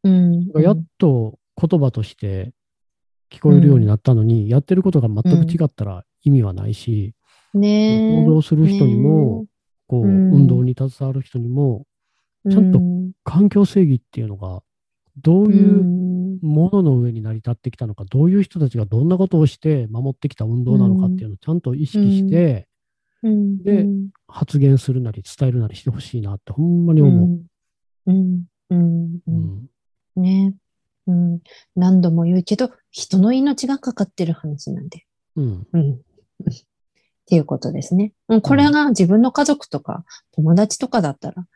[0.03, 0.49] うん。
[0.63, 2.53] やっと言葉として
[3.31, 7.15] 聞こえるようになったのに、やってることが全く違ったら意味はないし、
[7.53, 9.47] ね行動する人にも、
[9.87, 10.33] こう、うん。
[10.33, 11.87] 運動に携わる人にも、
[12.51, 12.85] ちゃんとうん。
[12.85, 13.13] うん。
[13.25, 14.63] 環境正義っていうのが、
[15.19, 16.39] どうういうん。
[16.41, 22.69] ものの上に成り立ってきたのか、どういう人たちがどんなことをして守ってきた運動なのかっていうのをちゃんと意識して
[23.23, 23.63] うん。
[23.63, 24.09] でうん。
[24.29, 27.43] 発言するなり伝えるなりしてほしいなってほんまに思う。
[28.11, 29.21] うん。
[29.27, 29.67] うん。
[30.17, 30.55] ね。
[31.07, 31.41] うん。
[31.77, 35.07] 何度も言うけど、人の命がかかってる話なんで。
[35.37, 35.93] うんうん。
[35.93, 35.99] っ
[37.27, 38.13] ていうことですね。
[38.29, 41.47] うんこれが自分の家族とか友達とかだったら。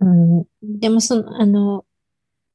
[0.00, 0.44] うん。
[0.62, 1.84] でもその、あの、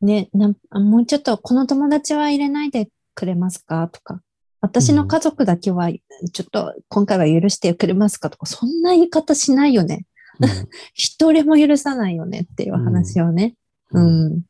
[0.02, 4.22] ね、なんあもうちょっとこの友達は入れないでくれますかとか。
[4.62, 10.06] 私の家族だけは、ちょっと今回は許してくれますかとか、そんな言い方しないよね。
[10.94, 13.56] 一人も許さないよねっていう話をね。
[13.92, 14.38] ううんん。
[14.38, 14.42] っ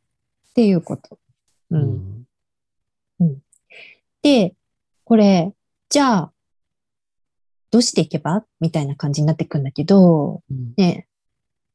[0.53, 1.19] ていうこと。
[1.71, 1.77] う。
[1.77, 2.27] うん
[3.23, 3.41] ん
[4.21, 4.55] で、
[5.03, 5.53] これ、
[5.89, 6.33] じゃあ、
[7.71, 8.45] どうしていけば？
[8.59, 11.07] みたいな感じになってくんだけど、うんね、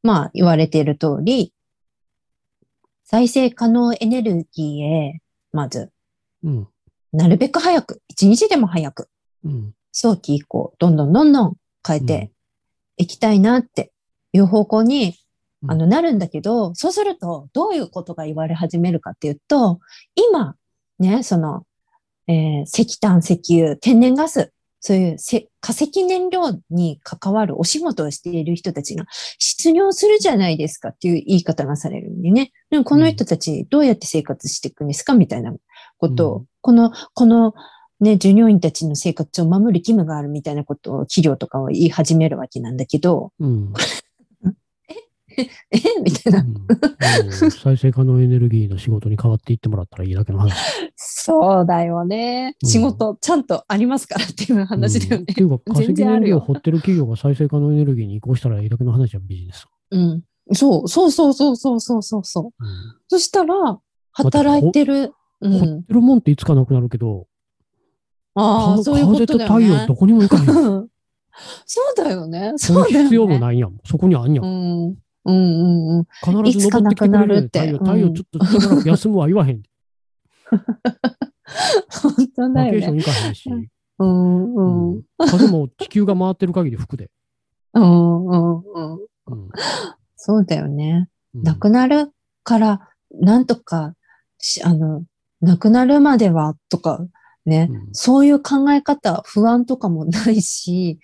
[0.03, 1.53] まあ言われている通り、
[3.05, 5.21] 再生可能エネルギーへ、
[5.53, 5.90] まず、
[6.42, 6.68] うん
[7.12, 9.09] なるべく早く、一日でも早く、
[9.44, 12.31] うん早期以降、どんどんどんどん変えて
[12.97, 13.92] いきたいなって
[14.38, 15.14] いう方向に、
[15.62, 15.70] うん。
[15.72, 19.81] あの、なるんだけど、そうすると、どういうことが言われ始めるかっていうと、
[20.14, 20.55] 今、
[20.98, 21.64] ね、その、
[22.27, 29.07] えー石炭、石油、天然ガス、そういうせ化石燃料に関わるお仕事をしている人たちが
[29.38, 32.53] 失業するじゃないですかっていう言い方がされるんでね。
[32.70, 35.53] でもこの人たちどうやって生活していくんですかみたいな
[35.96, 36.46] ことを、うん。
[36.61, 37.55] この、この
[38.01, 43.72] ね、従業員たちの生活を守る義務があるみたいなことを企業とかを言い始めるわけなんだけど、うん
[45.70, 45.79] え？
[46.03, 46.40] みたいな。
[46.40, 46.55] うん
[47.51, 50.53] 再生可能エネルギーの仕事に変わっていってもらったらいいだけの話。
[50.96, 52.57] そうだよね。
[52.62, 55.35] うん仕事ちゃんとありますからっていう話だよねうんっ。
[55.35, 59.66] ていうか、化石燃料を掘ってる企業が再生可能エネルギーに移行したらいいだけの話じゃん、ビジネス。
[59.90, 60.22] うん。
[60.53, 62.44] そう、そうそうそうそうそうそうそう。
[62.44, 62.68] うん
[63.09, 63.79] そしたら、
[64.12, 65.12] 働いてる。
[65.40, 65.83] う掘っん。
[65.85, 67.27] てるもんっていつかなくなるけど、
[68.35, 69.94] ああ、かそういうこと風とだよね太陽ど。
[69.94, 70.46] こにも行かへん。
[71.66, 72.53] そうだよね。
[72.57, 72.98] そそうだよね。
[72.98, 73.79] の必要もないやん。
[73.85, 74.42] そこにあんや。
[74.42, 74.96] うんん。
[75.29, 76.07] うんうんうん。
[76.43, 79.62] 必ず登ってきてくれる太陽、いつかなくなるって太陽ちょっとしばらく休むは言わへん。
[81.91, 82.73] 本当だよね。
[82.73, 83.51] バケーション行かへんし。
[83.99, 84.93] うんうん。
[84.93, 87.11] うん風も地球が回ってる限り吹くで。
[87.75, 88.95] うんうんうん。
[88.95, 89.49] うん
[90.17, 91.09] そうだよね。
[91.35, 92.12] うんなくなる
[92.43, 92.88] から、
[93.21, 93.95] なんとか
[94.38, 95.05] し、あの、
[95.41, 97.01] なくなるまではとか、
[97.48, 97.88] ね、うん。
[97.92, 100.98] そういう考え方、不安とかもないし、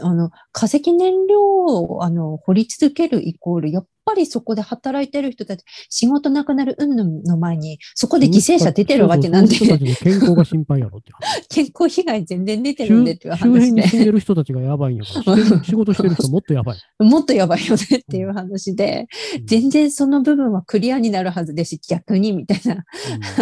[0.00, 0.06] うん。
[0.06, 11.12] あの、化石燃料を、あの、掘り続けるイコール、やっぱりそこで働いてる人たち、仕事なくなる云々の前に、そこで犠牲者出てるわけなんで、そう健康が心配やろって。
[11.12, 11.48] 話。
[11.48, 16.78] 健康被害全然出てるんでっていう周周辺話で、に住んでる人たちがやばいんやから、 仕事してる人もっとやばい。
[17.00, 19.08] もっとやばいよねっていう話で、
[19.40, 19.46] うん。
[19.46, 22.84] 全然その部分はクリアになるはずですし、逆にみたいな。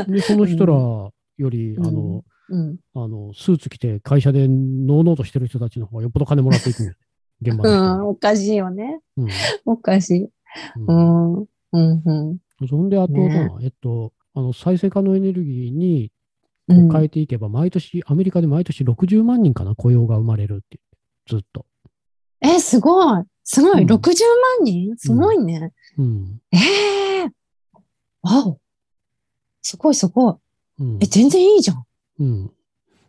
[0.06, 0.14] うん。
[0.14, 1.12] で、その人らよ
[1.50, 1.86] り、うん。
[1.86, 2.76] あの、うん。
[2.94, 6.92] あの、スーツ着て会社でのうのうとしてる人たちの方がよっぽど金もらっていくんよ。
[7.42, 9.00] 現場うん、のおかしいよね。
[9.16, 9.32] 人に。
[9.64, 10.28] おかしい。
[10.76, 11.46] うんううんん。
[11.72, 12.02] うん。
[12.04, 12.68] うん。
[12.68, 16.12] そんで、あとはねな、えっと、あの、再生可能エネルギーに
[16.68, 20.78] 変えていけば、毎年、アメリカで毎年60万人かな、雇用が生まれるって、
[21.28, 21.66] ずっと。
[22.40, 23.24] え、すごい。
[23.42, 23.82] すごい。
[23.82, 24.96] うん60万人？
[24.96, 25.72] すごいね。
[25.98, 26.40] うん。
[26.52, 26.56] え
[27.24, 27.30] え
[28.22, 28.58] わお。
[29.60, 30.34] すごいすごい。
[30.78, 31.84] うんえ、全然いいじゃん。
[32.18, 32.50] うん。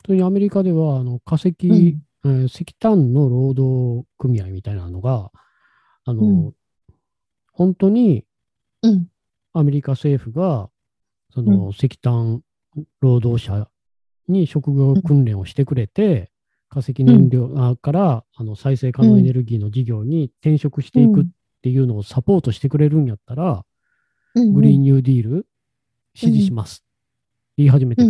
[0.06, 5.32] それにアメリカでは、あの、化石、うんえー石炭の労働組合みたいなのが、
[6.06, 6.54] あの、うん
[7.52, 8.26] 本当に
[8.82, 9.08] うん。
[9.54, 10.70] アメリカ政府が、
[11.34, 12.42] その、石炭
[13.00, 13.70] 労働者
[14.28, 16.32] に職業訓練をしてくれて、
[16.70, 21.26] 化石燃料あから、あの、再生可能エネルギーの事業に転職していくっ
[21.62, 23.64] ていうのをサポートしてくれるんやったら、
[24.36, 24.54] うん。
[24.54, 25.48] グリーンニューディール
[26.14, 26.84] 支持します。
[27.56, 28.10] 言い始めてる。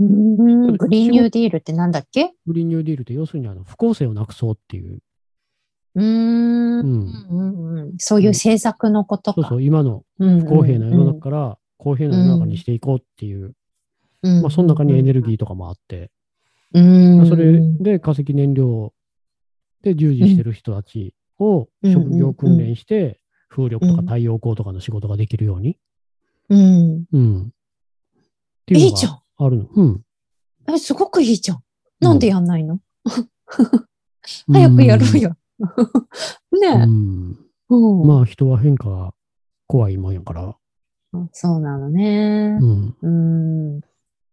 [0.00, 2.32] グリーンニューディールってなんだっけ？
[2.46, 5.00] グリーンニューディールって要するにあの不公正をなくそうっていう、
[5.96, 6.80] うーん。
[6.80, 9.42] ううんそういう政策のことか。
[9.42, 13.54] そうそう、今の不不公平な世の中から公平な世の中にしていこうっていう、
[14.22, 14.42] うん。
[14.42, 16.10] まあその中にエネルギーとかもあって、
[16.74, 17.16] うん。
[17.18, 18.92] まあそれで化石燃料
[19.82, 21.92] で従事してる人たちをうん。
[21.92, 25.76] 職業訓練して、風力とかうん太陽光とかの仕事ができるように、
[26.50, 27.04] うん。
[27.12, 27.42] うん。
[27.42, 27.50] っ
[28.66, 29.18] ていうのいいじゃん。
[29.38, 29.68] があるの？
[29.74, 30.02] うん。
[30.68, 31.62] え、すごくいいじゃん。
[32.00, 32.74] なんでやんないの？
[32.74, 32.82] うん
[34.52, 35.36] 早くやろうよ。
[36.52, 36.76] うねえ。
[36.84, 37.36] ん。
[37.70, 39.14] うんまあ人は変化が
[39.66, 40.54] 怖いもんやから。
[41.32, 42.66] そうなのねう。
[42.66, 42.96] ん。
[43.00, 43.80] うん。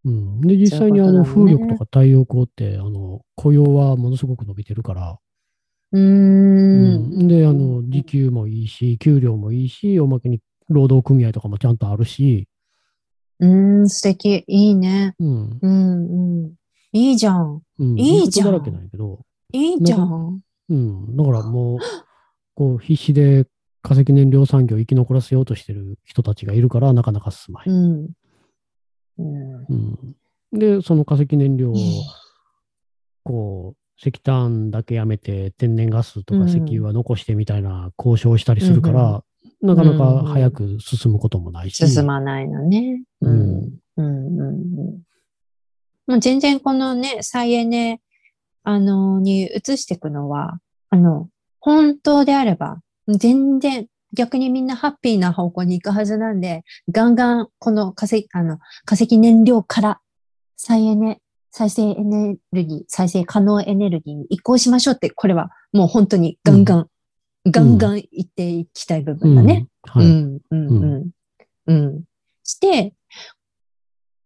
[0.04, 5.18] うん、で、実際にあの風力とか太陽光って、あの雇用はものすごく伸びてるから、
[5.92, 12.46] うんで、あの、時給もいいし、給料もいいし、おまけに労働組合とかもちゃんとあるし、
[13.40, 14.44] うーん、素敵。
[14.46, 15.14] いいね。
[15.18, 15.58] うん。
[15.60, 16.52] うん、うん。
[16.92, 17.62] いいじゃん。
[17.78, 19.20] うん、いいじゃんだらけなんやけど、
[19.52, 20.40] いいじゃん。
[20.68, 21.16] うん。
[21.16, 21.78] だからもう、
[22.54, 23.46] こう、必死で
[23.82, 27.72] 化石燃料産業を生き残らせようとしてる人たちがいるから、なかなか進まへん。
[27.72, 28.08] うん。
[29.18, 29.66] うん。
[29.68, 30.58] うん。
[30.58, 32.02] で、その化石燃料を、いい
[33.22, 39.24] こう、石炭だけやめて天然ガスとうんか石油は残してみたいな交渉をしたりするから、
[39.62, 41.88] なかなか早く進むこともないし。
[41.88, 43.02] 進まないのね。
[43.20, 43.78] うん。
[43.96, 44.40] うん。
[44.40, 45.06] うん
[46.06, 48.00] もう全然このね、再エネ、
[48.62, 60.00] あの、に移していくのは、あの、本当であれば、全然、逆にみんなハッピーな方向に行くはずなんで、ガンガンこの化石、あの、化石燃料から
[60.56, 66.88] 再エネ、再生エネルギー、再生可能エネルギーに移行しましょうって、これはもう本当にガンガン、
[67.46, 69.66] ガンガン行っていきたい部分だね。
[69.94, 70.02] うん。
[70.02, 70.06] はい。
[70.06, 71.10] うん、
[71.66, 72.04] うん。
[72.42, 72.94] して、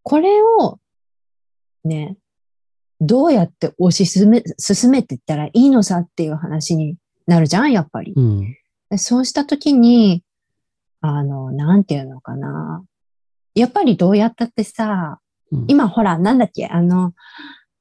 [0.02, 0.78] これを、
[1.84, 2.16] ね、
[3.00, 8.12] どうやって推し進め、進めていったらいいのさっていう話になるじゃん、やっぱり。
[8.14, 8.56] うん。
[8.90, 10.22] でそうしたときに、
[11.00, 12.84] あの、なんていうのかな。
[13.54, 15.20] やっぱりどうやったってさ、
[15.52, 17.12] うん今ほら、なんだっけ、あの、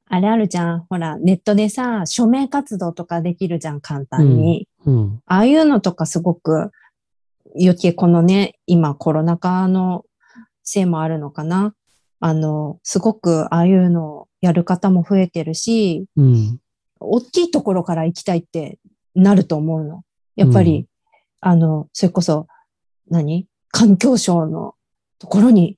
[0.08, 0.86] あれあるじゃん。
[0.90, 4.68] ほら、ネットでさ、署名活動とかできるじゃん、簡単に。
[4.86, 5.22] うん。
[5.26, 6.72] ああいうのとかすごく、
[7.60, 10.06] 余計このね、今コロナ禍の
[10.64, 11.74] せいもあるのかな。
[12.20, 16.60] あの、すごくああいうのをやる方も増えてるし、うん。
[17.00, 18.78] 大きいところから行きたいって
[19.16, 20.04] なると思うの。
[20.36, 20.88] やっぱり、
[21.40, 22.48] あの、それこそ、
[23.10, 23.48] 何？
[23.72, 24.76] 環境省の
[25.18, 25.78] ところに、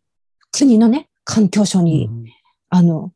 [0.52, 2.10] 国のね、環境省に、
[2.70, 3.12] あの、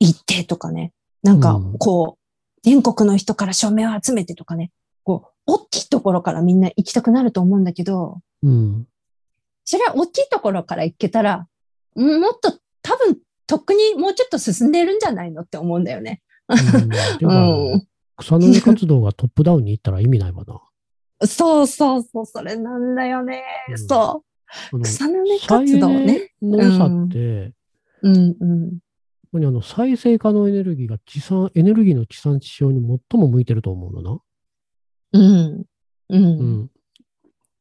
[0.00, 0.92] 行ってとかね。
[1.22, 2.27] なんかうん、こう、
[2.62, 4.70] 全国の人から署名を集めてとかね。
[5.04, 8.86] こう、大きいところからみんな行きたくなると思うんだけど、うん。
[9.64, 11.46] それは大きいところから行けたら、
[11.96, 16.22] んもっと多分、とっくにもうちょっと進んでるんじゃないのって思うんだよね。
[17.20, 17.86] うん。
[18.16, 20.60] 草の根活動がトップダウンに行ったら意味ないわな。
[21.26, 23.44] そうそうそう、それなんだよね。
[23.70, 24.24] うんそ
[24.72, 24.80] う。
[24.80, 26.32] 草の根活動ね。
[26.42, 27.52] の良さって、
[28.02, 28.70] うんうん。
[28.70, 28.87] ここ
[29.34, 34.20] にあの再生可能エネルギーが地産、エネルギーの地産地消に最も向いてると思うのな。
[35.12, 35.60] うん。
[35.60, 35.66] う。
[36.08, 36.70] うんん。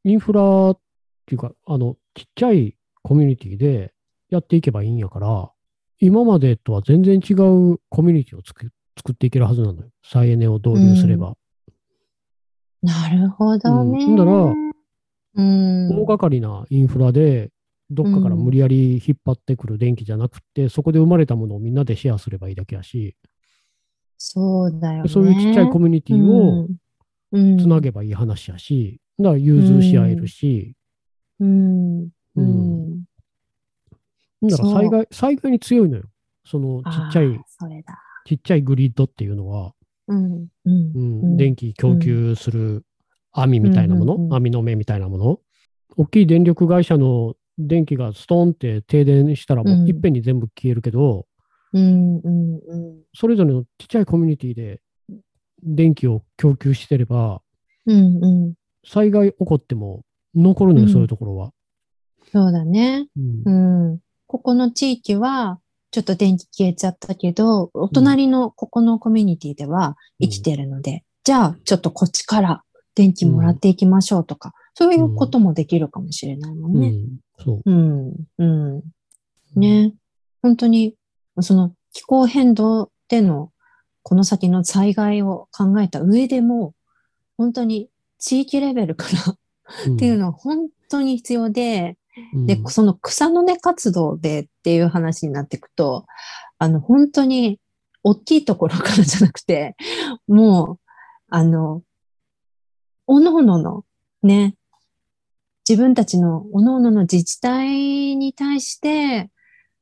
[0.05, 0.79] インフラっ
[1.25, 3.93] ていうか、あの、ちっちゃいコミュニティで
[4.29, 5.51] やっていけばいいんやから、
[5.99, 9.89] 今までとは全然違うコミュニティを作作っていけるはずなのよ。
[10.03, 11.35] 再エネを導入すれば。
[12.81, 14.05] なるほどね。
[14.05, 14.31] うんだら
[15.35, 15.89] うん。
[15.89, 17.51] 大掛かりなインフラで、
[17.89, 23.15] どっかから無理やり引っ張ってくる電気じゃなくて、そこで生まれたものをみんなでシェアすればいいだけやし、
[24.17, 25.09] そうだよね。
[25.09, 26.67] そういうちっちゃいコミュニティを
[27.31, 30.75] うんつなげばいい話やし、だから融通し合えるし、
[31.39, 32.01] うん。
[32.01, 33.03] ううんん。
[34.43, 36.03] だから災害、災害に強いのよ。
[36.45, 37.39] そのちっちゃい。
[38.25, 39.73] ちっちゃいグリッドっていうのは、
[40.07, 40.23] うん。
[40.25, 40.69] うんう。
[40.69, 42.85] んうん電気供給する
[43.31, 45.39] 網みたいなもの、うんうんうん網の目みたいなもの？
[45.95, 51.25] 大きい電力会社の電気がストーンって停電したらもうんういっぺんに全部消えるけど、
[51.73, 52.17] うん。
[52.17, 52.55] うん。
[52.55, 53.01] うん。
[53.13, 54.81] それぞれのちっちゃいコミュニティで
[55.63, 57.41] 電気を供給してれば、
[57.85, 58.23] うん。
[58.23, 58.53] うん。
[58.85, 60.03] 災害起こっても
[60.35, 61.51] 残るのよ、うんそういうところは。
[62.31, 63.07] そうだね。
[63.45, 63.99] うんうん。
[64.27, 65.59] ここの地域は、
[65.91, 76.89] ちょっと電気消えちゃったけど、お隣のここのコミュニティでは生きてるので、じゃあちょっとこっちから電気もらっていきましょうとか、そういうこともできるかもしれないもんね。
[76.89, 77.61] うんそう。
[77.65, 78.83] うん、うん。
[79.55, 79.95] ね。
[80.43, 80.93] 本当に、
[81.41, 83.51] その気候変動での
[84.03, 86.75] この先の災害を考えた上でも、
[87.37, 89.33] 本当に地域レベルから
[89.95, 91.97] っていうのは本当に必要で、
[92.33, 96.05] うんで、その草の根活動でっていう話になっていくと、
[96.59, 97.59] あの、本当に
[98.03, 99.75] 大きいところからじゃなくて、
[100.27, 100.79] もう、
[101.29, 101.81] あの、
[103.07, 103.85] おのおのの
[104.21, 104.53] ね、
[105.67, 109.29] 自分たちのおのおのの自治体に対して、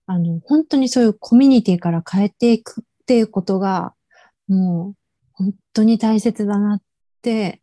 [0.07, 3.93] あの、本当にそういうコミュニティから変えていくっていうことが、
[4.47, 4.95] もう、
[5.33, 6.81] 本当に大切だなっ
[7.21, 7.61] て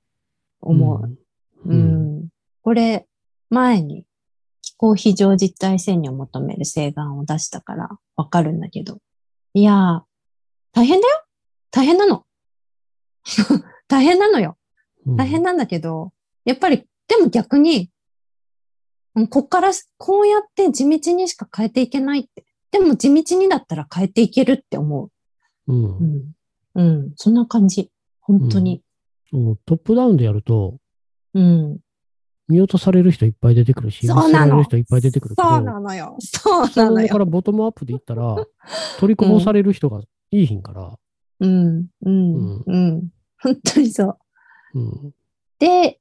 [0.60, 1.18] 思う。
[1.64, 1.72] うん。
[1.72, 1.76] う
[2.20, 2.28] ん。
[2.62, 3.06] これ、
[3.50, 4.04] 前に
[4.62, 8.98] 気候非常実態宣言を求める請願を出したからわかるんだけど。
[9.54, 10.00] いやー、
[10.72, 11.24] 大変だよ
[11.70, 12.24] 大変なの
[13.88, 14.56] 大変なのよ
[15.06, 16.12] うん大変なんだけど、
[16.44, 17.91] やっぱり、でも逆に、うん
[19.28, 22.44] こっからこうやって地道にしか変えていけないって。
[22.70, 25.10] でも地道にだったら変えていけるって思
[25.66, 26.32] うんう。
[26.74, 26.82] うん。
[26.82, 27.12] うん。
[27.16, 27.90] そんな感じ。
[28.20, 28.82] 本当に。
[29.30, 30.78] もうトップダウンでやると、
[31.34, 31.78] うん。
[32.48, 36.16] 見落とされる人いっぱい出てくるし、そうなの人いっぱい出てくるそうなのよ。
[36.20, 37.06] そうなのよ。
[37.06, 38.36] 下からボトムアップでいったら、
[38.98, 40.00] 取りこぼされる人が
[40.30, 40.98] いいひんから、
[41.40, 43.08] うん、うん、うんうん。
[43.40, 44.18] 本当にそう。
[44.74, 45.14] うん。
[45.58, 46.00] で、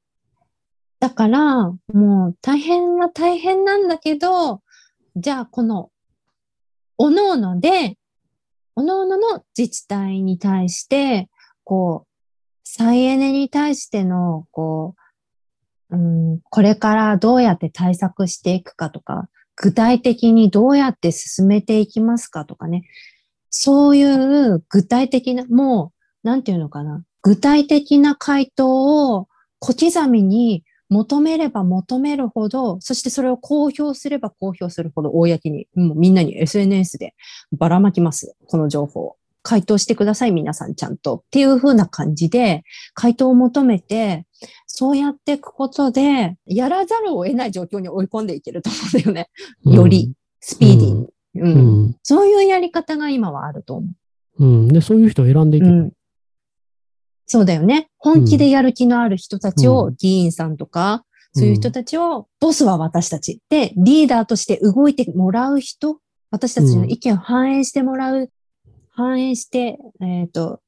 [1.01, 4.61] だから、もう大変は大変なんだけど、
[5.15, 5.89] じゃあこの、
[6.99, 7.97] おのおので、
[8.75, 11.27] おのおのの自治体に対して、
[11.63, 12.07] こう、
[12.63, 14.93] 再エネに対しての、こ
[15.89, 15.97] う、う
[16.35, 22.83] ん、これからどうやって対策していくかとか、具体的にどうやって進めていきますかとかね。
[23.49, 25.93] そういう具体的な、も
[26.23, 27.03] う、なんていうのかな。
[27.23, 29.27] 具体的な回答を
[29.57, 37.15] 小刻みに求めれば求めるほど、そしてそれを公表すれば公表するほど、公に、もうみんなに SNS で
[37.53, 38.35] ばらまきます。
[38.45, 39.15] この情報。
[39.41, 41.23] 回答してください、皆さんちゃんと。
[41.25, 42.63] っていう風な感じで、
[42.93, 44.27] 回答を求めて、
[44.67, 49.29] そうやっていくことで、やらざるを得ない状況に追い込んでいけると思うんだよね。
[49.63, 51.05] よりスピーディーに。
[51.05, 51.95] ううんん。
[52.03, 53.87] そういうやり方が今はあると思
[54.39, 54.45] う。
[54.45, 54.67] うん。
[54.67, 55.91] で、そういう人を選んでいけばいい。
[57.25, 57.87] うんそうだよね。
[57.97, 63.39] 本気でやる気のある人たちを、う議員さんとか、そういう人たちを、ボスは私たち。
[63.49, 65.99] で、リーダーとして動いてもらう人、
[66.29, 68.29] 私たちの意見を反映してもらう、
[68.89, 70.59] 反映して、えっ、と、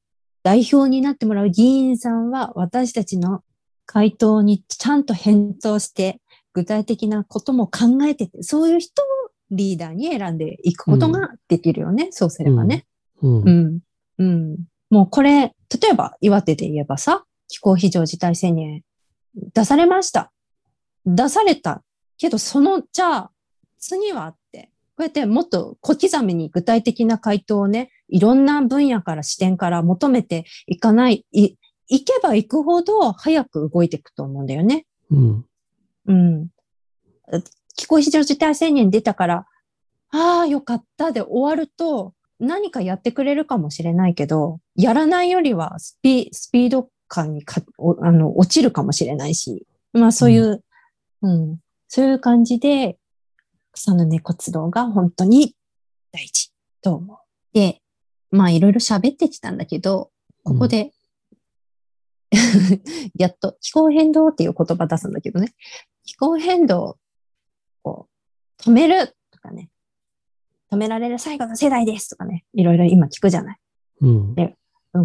[0.41, 3.41] 代表になってもらう議員さんは、私たちの
[3.85, 6.21] 回答にちゃんと返答して、
[6.53, 9.05] 具体的なことも考えてて、そういう人を
[9.51, 12.07] リーダーに選んでいくことができるよね。
[12.11, 12.85] そうすればね。
[13.21, 13.27] う。
[13.51, 13.79] ん。
[14.19, 14.57] うん。
[14.93, 15.53] もうこれ、例
[15.91, 18.83] えば岩手で言えばさ、気候非常事態宣言
[19.55, 20.31] 出されました。
[21.03, 21.81] 出された。
[22.19, 23.31] けど、その、じゃあ、
[23.79, 31.55] 次はって、こうやってもっと小刻みに具体的な回答をね、いろんな分野から視点から求めていかない、い、
[31.87, 34.85] いけばいくほど早く動いていくと思うんだよね。
[35.09, 35.45] うん。
[36.05, 36.47] うん。
[37.75, 39.47] 気候非常事態宣言出たから、
[40.11, 50.63] ああ、よかったで終わると、何かやってくれるかもしれないけど、やらないよりはスピスピード感にかおあの落ちるかもしれないし、まあそういう、
[51.21, 52.97] うん、そういう感じで、
[53.71, 55.55] 草の根活動が本当に
[56.11, 56.51] 大事
[56.81, 57.17] と思う。
[57.53, 57.81] で、
[58.31, 60.11] まあいろいろ喋ってきたんだけど、
[60.43, 60.91] ここで、
[63.15, 65.53] やっと気候変動っていう言葉出すんだけどね。
[66.03, 66.97] 気候変動
[67.83, 68.07] を
[68.57, 69.69] 止めるとかね。
[70.71, 72.43] 止められる最後の世代ですとかね。
[72.53, 73.59] いろいろ今聞くじゃない。
[74.01, 74.33] うん。
[74.35, 74.55] うん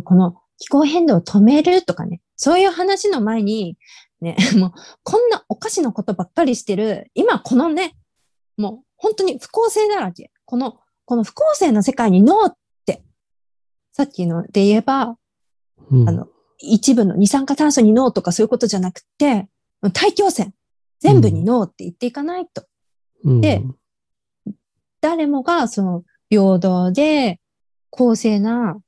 [0.05, 2.21] この気候変動を止めるとかね。
[2.37, 3.77] そういう話の前に、
[4.21, 4.73] ね、 もう
[5.03, 7.97] こんなおかしなことばっかりしてる、今このね、
[8.57, 10.31] もう本当に不公正だらけ。
[10.45, 13.03] この、この不公正な世界にノーって、
[13.93, 15.17] さっきので言えば、
[15.91, 16.29] うんあの、
[16.59, 19.49] 一部の二酸化炭素にノーとかそういうことじゃなくて、
[19.93, 20.53] 大気汚染、
[21.01, 22.67] 全部にノーって言っていかないと。
[23.25, 23.63] うんで
[25.01, 27.41] 誰もがその平等で
[27.91, 28.81] 公正な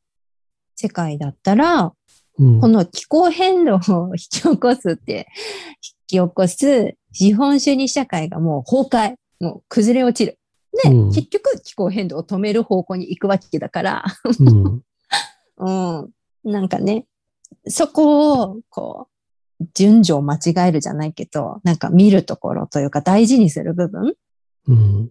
[0.80, 1.92] 世界だったら、
[2.38, 5.26] うんこの気候変動を引き起こすって、
[5.82, 10.38] 引き起こす資本主義社会がもう崩壊、もう崩れ落ちる。
[10.82, 14.04] で、うん結局気候変動を止める方向に行くわけだから、
[14.38, 14.82] うん。
[15.58, 16.50] うん。
[16.50, 17.04] なんかね、
[17.66, 19.08] そこを、こ
[19.60, 24.14] う、順序を間違えるじゃないけど、なんか見るところというか大事にする部分
[24.66, 25.10] うん。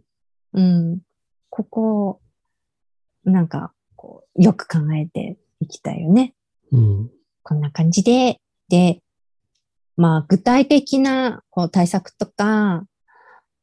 [0.54, 1.00] うん。
[1.50, 2.22] ここを、
[3.26, 6.34] なんか、こう、よく考えていきたいよね。
[6.72, 7.12] うん。
[7.44, 8.40] こんな感じで、
[8.70, 9.02] で、
[9.98, 12.84] まあ、具体的な、こう、対策とか、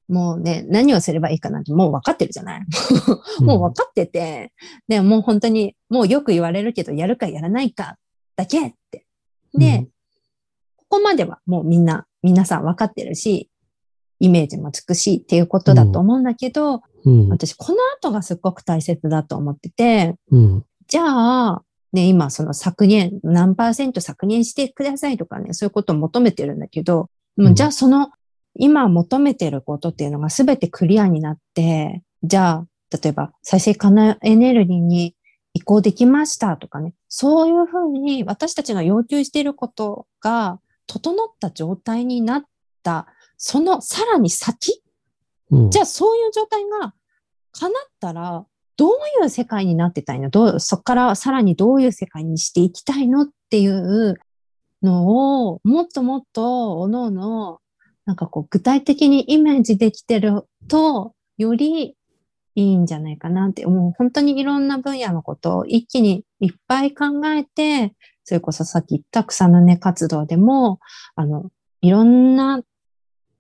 [0.09, 2.62] もうね、何をすればいいかなんてもう分かってるじゃない？
[3.42, 4.53] もう分かってて、
[4.86, 7.97] でももう本当に、もうよく言われるけど、やるかやらないか
[8.36, 9.07] だけって。
[9.55, 9.88] で、
[10.76, 13.51] ここまではもうみんな、皆さん分かってるし、
[14.20, 17.28] イメージもつくしっていうことだと思うんだけど、うん。
[17.28, 20.64] 私この後がすっごく大切だと思ってて、うん。
[20.86, 21.62] じゃあ、
[21.97, 28.11] ね、今その削減、何パーセント削減してくださいとかね、そういうことを求めてるんだけど、もうじゃあその、
[28.55, 32.66] 今求めてることっていうのが全てクリアになって、じゃあ、
[33.03, 35.16] 例えば再生可能エネルギーに
[35.55, 42.44] 移行できましたとかね、そういうふうに私たちが要求していることが整った状態になっ
[42.82, 43.07] た、
[43.38, 44.82] そのさらに先
[45.51, 45.70] うん。
[45.70, 46.94] じゃあそういう状態が
[47.53, 48.44] 叶ったら、
[48.76, 48.90] どう
[49.22, 50.30] いう世界になってたいの？
[50.30, 54.16] どう、そこからさらにどういう世界にしていきたいのっていう
[54.82, 57.58] のを、もっともっと、おのおの、
[58.04, 61.96] なんかこう、具体的にイメージできてると、より
[62.54, 70.80] いいんじゃないかなって、もう本当にいろんな分野のことを一気にいっぱい考えて、それこそさっき言った草の根活動でも、
[71.14, 71.50] あの、
[71.80, 72.62] いろんな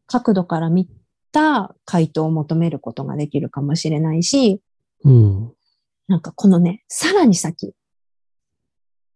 [0.06, 0.88] 角度から見
[1.32, 4.60] た回答を求めることができるかもしれないし、
[5.04, 5.52] うん。
[6.08, 7.74] なんかこのね、さらに先、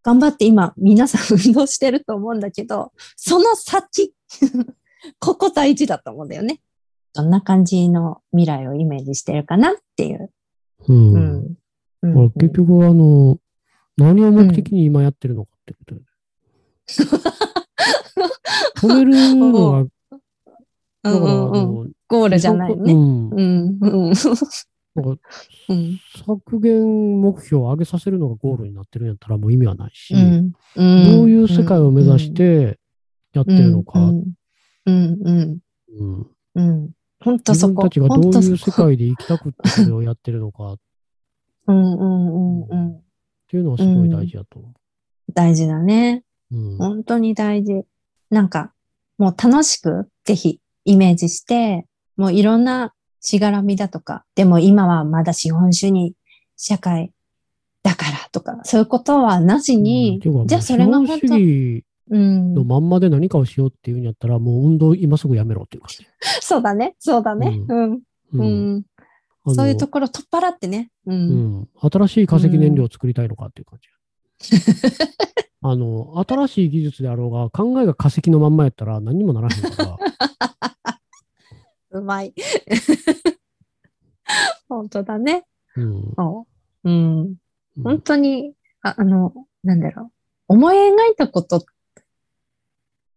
[0.02, 4.14] 頑張って今皆さん運動してると思うんだけど、その先、
[5.18, 6.60] ここ大事だと思うんだよね。
[7.14, 10.30] どんな感じの未来をイメージしてるかなっていう。
[10.88, 11.56] うん。
[12.02, 12.30] うん。
[12.32, 13.38] 結局、あの、
[13.96, 16.00] 何を目的に今やってるのかってことで。
[18.76, 19.90] 止めるのが、う
[21.02, 22.92] だから、あんうんうん、の、ゴールじゃないね。
[22.92, 23.28] うん。
[23.30, 23.78] うん。
[23.80, 24.12] うん。
[24.94, 25.22] なんか
[25.70, 25.98] うん。
[26.26, 30.52] 削減目標を上げさせるのがゴールになってるんやったらもう意味はないし、うん。
[30.74, 32.78] どういう世界を目指して
[33.32, 34.24] やってるのか、うん。
[34.86, 35.18] うん。
[35.24, 35.58] うん。
[35.98, 36.90] うんうん。
[37.20, 37.74] 本当自そこ。
[37.74, 40.78] 分たちがどういう世界で生きたくってそれをやってるのかっ
[41.66, 43.00] うんうんうんうん。
[43.48, 44.72] ていうのはすごい大事だと思
[45.32, 46.24] 大事だね。
[46.50, 46.56] う。
[46.56, 47.84] うん本当に大事。
[48.30, 48.72] なんか、
[49.18, 56.14] もう楽しく、ぜひ、イメージして、もういろんなしがらみだとか、でも今はまだ資本主義
[56.56, 57.12] 社会
[57.82, 61.38] だからとか、そういうことはなしに、うんじゃあそれが本当
[62.12, 66.06] の、まんまで何かをしようっていうんやったら、もう運動今すぐやめろっていう感じ。
[66.40, 67.60] そうだね、そうだね。
[67.68, 67.92] うん。
[67.94, 68.00] う
[68.32, 68.84] うん
[69.54, 70.90] そういうところ取っ払ってね。
[71.06, 71.14] う。
[71.14, 71.68] うんん。
[71.80, 73.88] 新しい化石燃料を作りたいのかっていう感じ。
[75.62, 79.98] あの、新しい技術であろうが、考えが化石のまんまやったら何にもならへんから。
[81.90, 82.34] うまい。
[84.68, 85.44] 本当だね。
[85.76, 86.12] うん。
[86.16, 86.46] そ
[86.84, 86.90] う。
[86.90, 87.20] うん。
[87.20, 87.36] うん
[87.82, 89.32] 本当に、ああの、
[89.62, 90.10] なんだろう。
[90.48, 91.64] 思い描いたこと、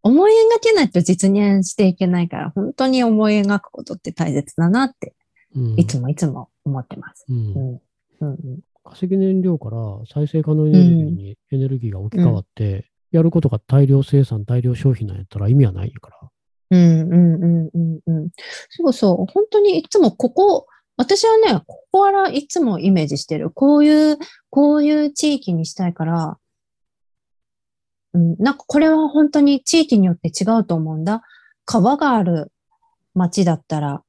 [0.03, 5.15] 思い描けないと実現していけないから、本当に思い描くことって大切だなって、
[5.55, 7.25] うんいつもいつも思ってます。
[7.29, 7.81] うんうん。
[8.21, 9.77] うんうん化石燃料から
[10.13, 16.29] 再生可能エネルギーにエネルギーが置き換わって、やることが大量生産、大量消費なんやったら意味はないから。
[16.73, 18.29] うんうんうんうん。
[18.69, 19.31] そうそう。
[19.31, 20.65] 本当にいつもここ、
[20.97, 23.51] 私はね、ここからいつもイメージしてる。
[23.51, 24.17] こういう、
[24.49, 26.37] こういう地域にしたいから、
[28.13, 31.21] うん、なんかこれは本当に地域によって違うと思うんだ。
[31.65, 32.51] 川がある
[33.13, 34.01] 町だったら、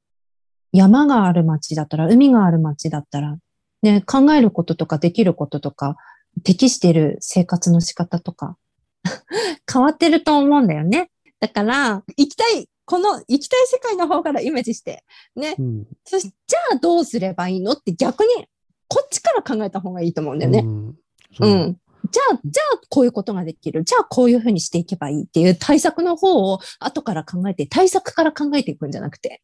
[0.71, 3.37] 山がある町だったら、海がある町だったら、
[3.83, 5.97] ね、考えることとかできることとか、
[6.43, 8.57] 適してる生活の仕方とか、
[9.71, 11.11] 変わってると思うんだよね。
[11.45, 15.03] だから、行きたい、この行きたい世界の方からイメージして、
[15.35, 15.55] ね。
[15.59, 15.87] うん。
[16.03, 17.73] そしじゃあどうすればいいの？
[17.73, 18.47] って逆に、
[18.87, 20.59] こっちから考えた方がいいと思うんだよね。
[20.59, 20.95] うん。
[21.37, 21.77] そううん。
[22.11, 23.83] じゃあ、じゃあこういうことができる。
[23.83, 29.41] じゃあこういうふうにしていけばいいっていう対策の方を後から考えて、対策から考えていくんじゃなくて、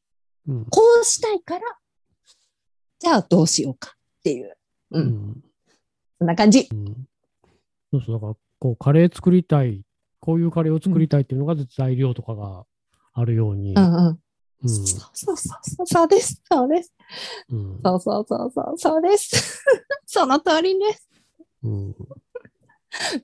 [0.47, 0.65] うん。
[0.65, 1.61] こうしたいから、
[2.99, 4.57] じゃあどうしようかっていう。
[4.91, 4.99] う。
[4.99, 5.43] うんん。
[6.17, 6.67] そんな感じ。
[6.71, 7.07] うん
[7.93, 9.81] そうそう、だから、こう、カレー作りたい、
[10.21, 12.63] こういうカレーを作りたいっていうのが材料とかが
[13.13, 14.07] あるように、うんうん。
[14.07, 14.17] うん
[14.63, 16.41] そうそうそうそう、です。
[16.49, 16.93] そうです。
[17.49, 19.63] うんそうそうそうそう、そうです。
[20.05, 21.09] その通りです。
[21.63, 21.95] うん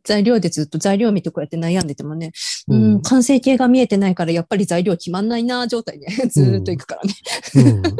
[0.03, 2.31] 材料でずっと材料見てこうやって悩んでてもね、
[2.69, 7.13] ううんん、完成形が見えてないからやっぱり材料決まんないな状態でずーっといくからね。
[7.55, 7.97] うん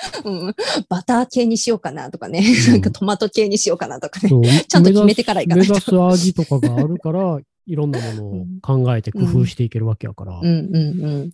[0.24, 0.54] うん、
[0.88, 4.30] バター系にしようかなとかね、うんなんかトマト系にしようかなとかね。
[4.30, 10.40] そうちゃんと決めてからいかないと目指す味とかがあるから、いろんなものを考えて工夫していけるわけやから。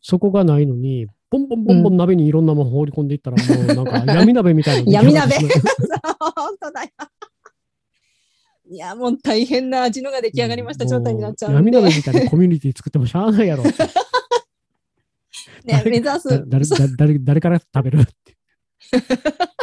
[0.03, 4.93] そこがないのに、ボンボンボンボン鍋にいろんなもの放り込んでいったら、もうなんか闇鍋みたいな。
[4.93, 6.89] 闇鍋本当だよ。
[8.68, 11.53] いや、もう大変な味のが出来上がりました状態になっちゃう。
[11.55, 13.62] 闇鍋みたいなコミュニティ作ってもしゃあないやろ。
[15.64, 16.29] ね、目指だす。
[16.47, 18.37] 誰誰誰誰から食べるって。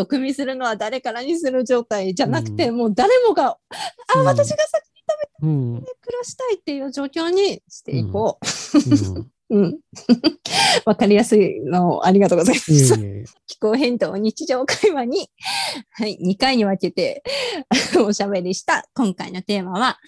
[0.00, 3.58] 毒味するのは誰からにする状態じゃなくて、うもう誰もが、
[4.14, 5.00] あ、うん私が先に
[5.42, 5.74] うん。
[5.74, 9.54] うん暮らしたいっていう状況にしていこう。
[9.56, 9.78] うん。
[10.86, 12.72] わかりやすいのをありがとうございます。
[12.72, 15.28] いえ気候変動日常会話に、
[15.90, 17.22] はい、2回に分けて
[17.98, 19.98] おしゃべりした今回のテーマは、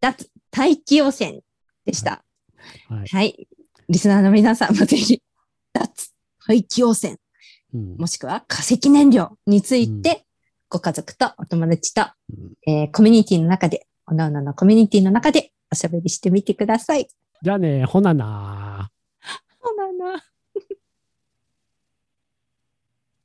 [0.00, 1.40] 脱大気汚染
[1.84, 2.24] でした。
[2.88, 3.08] はい。
[3.08, 3.48] はい。
[3.88, 5.20] リスナーの皆さんもぜひ、
[5.72, 6.12] 脱
[6.46, 7.16] 大気汚染、
[7.74, 10.24] うんもしくは化石燃料について、
[10.68, 12.02] ご家族とお友達と、
[12.66, 17.08] うんえーコミュニティの中で、おのおののコミュニティの中でおしゃべりしてみてください。
[17.42, 18.90] じゃあね、ほなな
[19.62, 20.22] そうだな。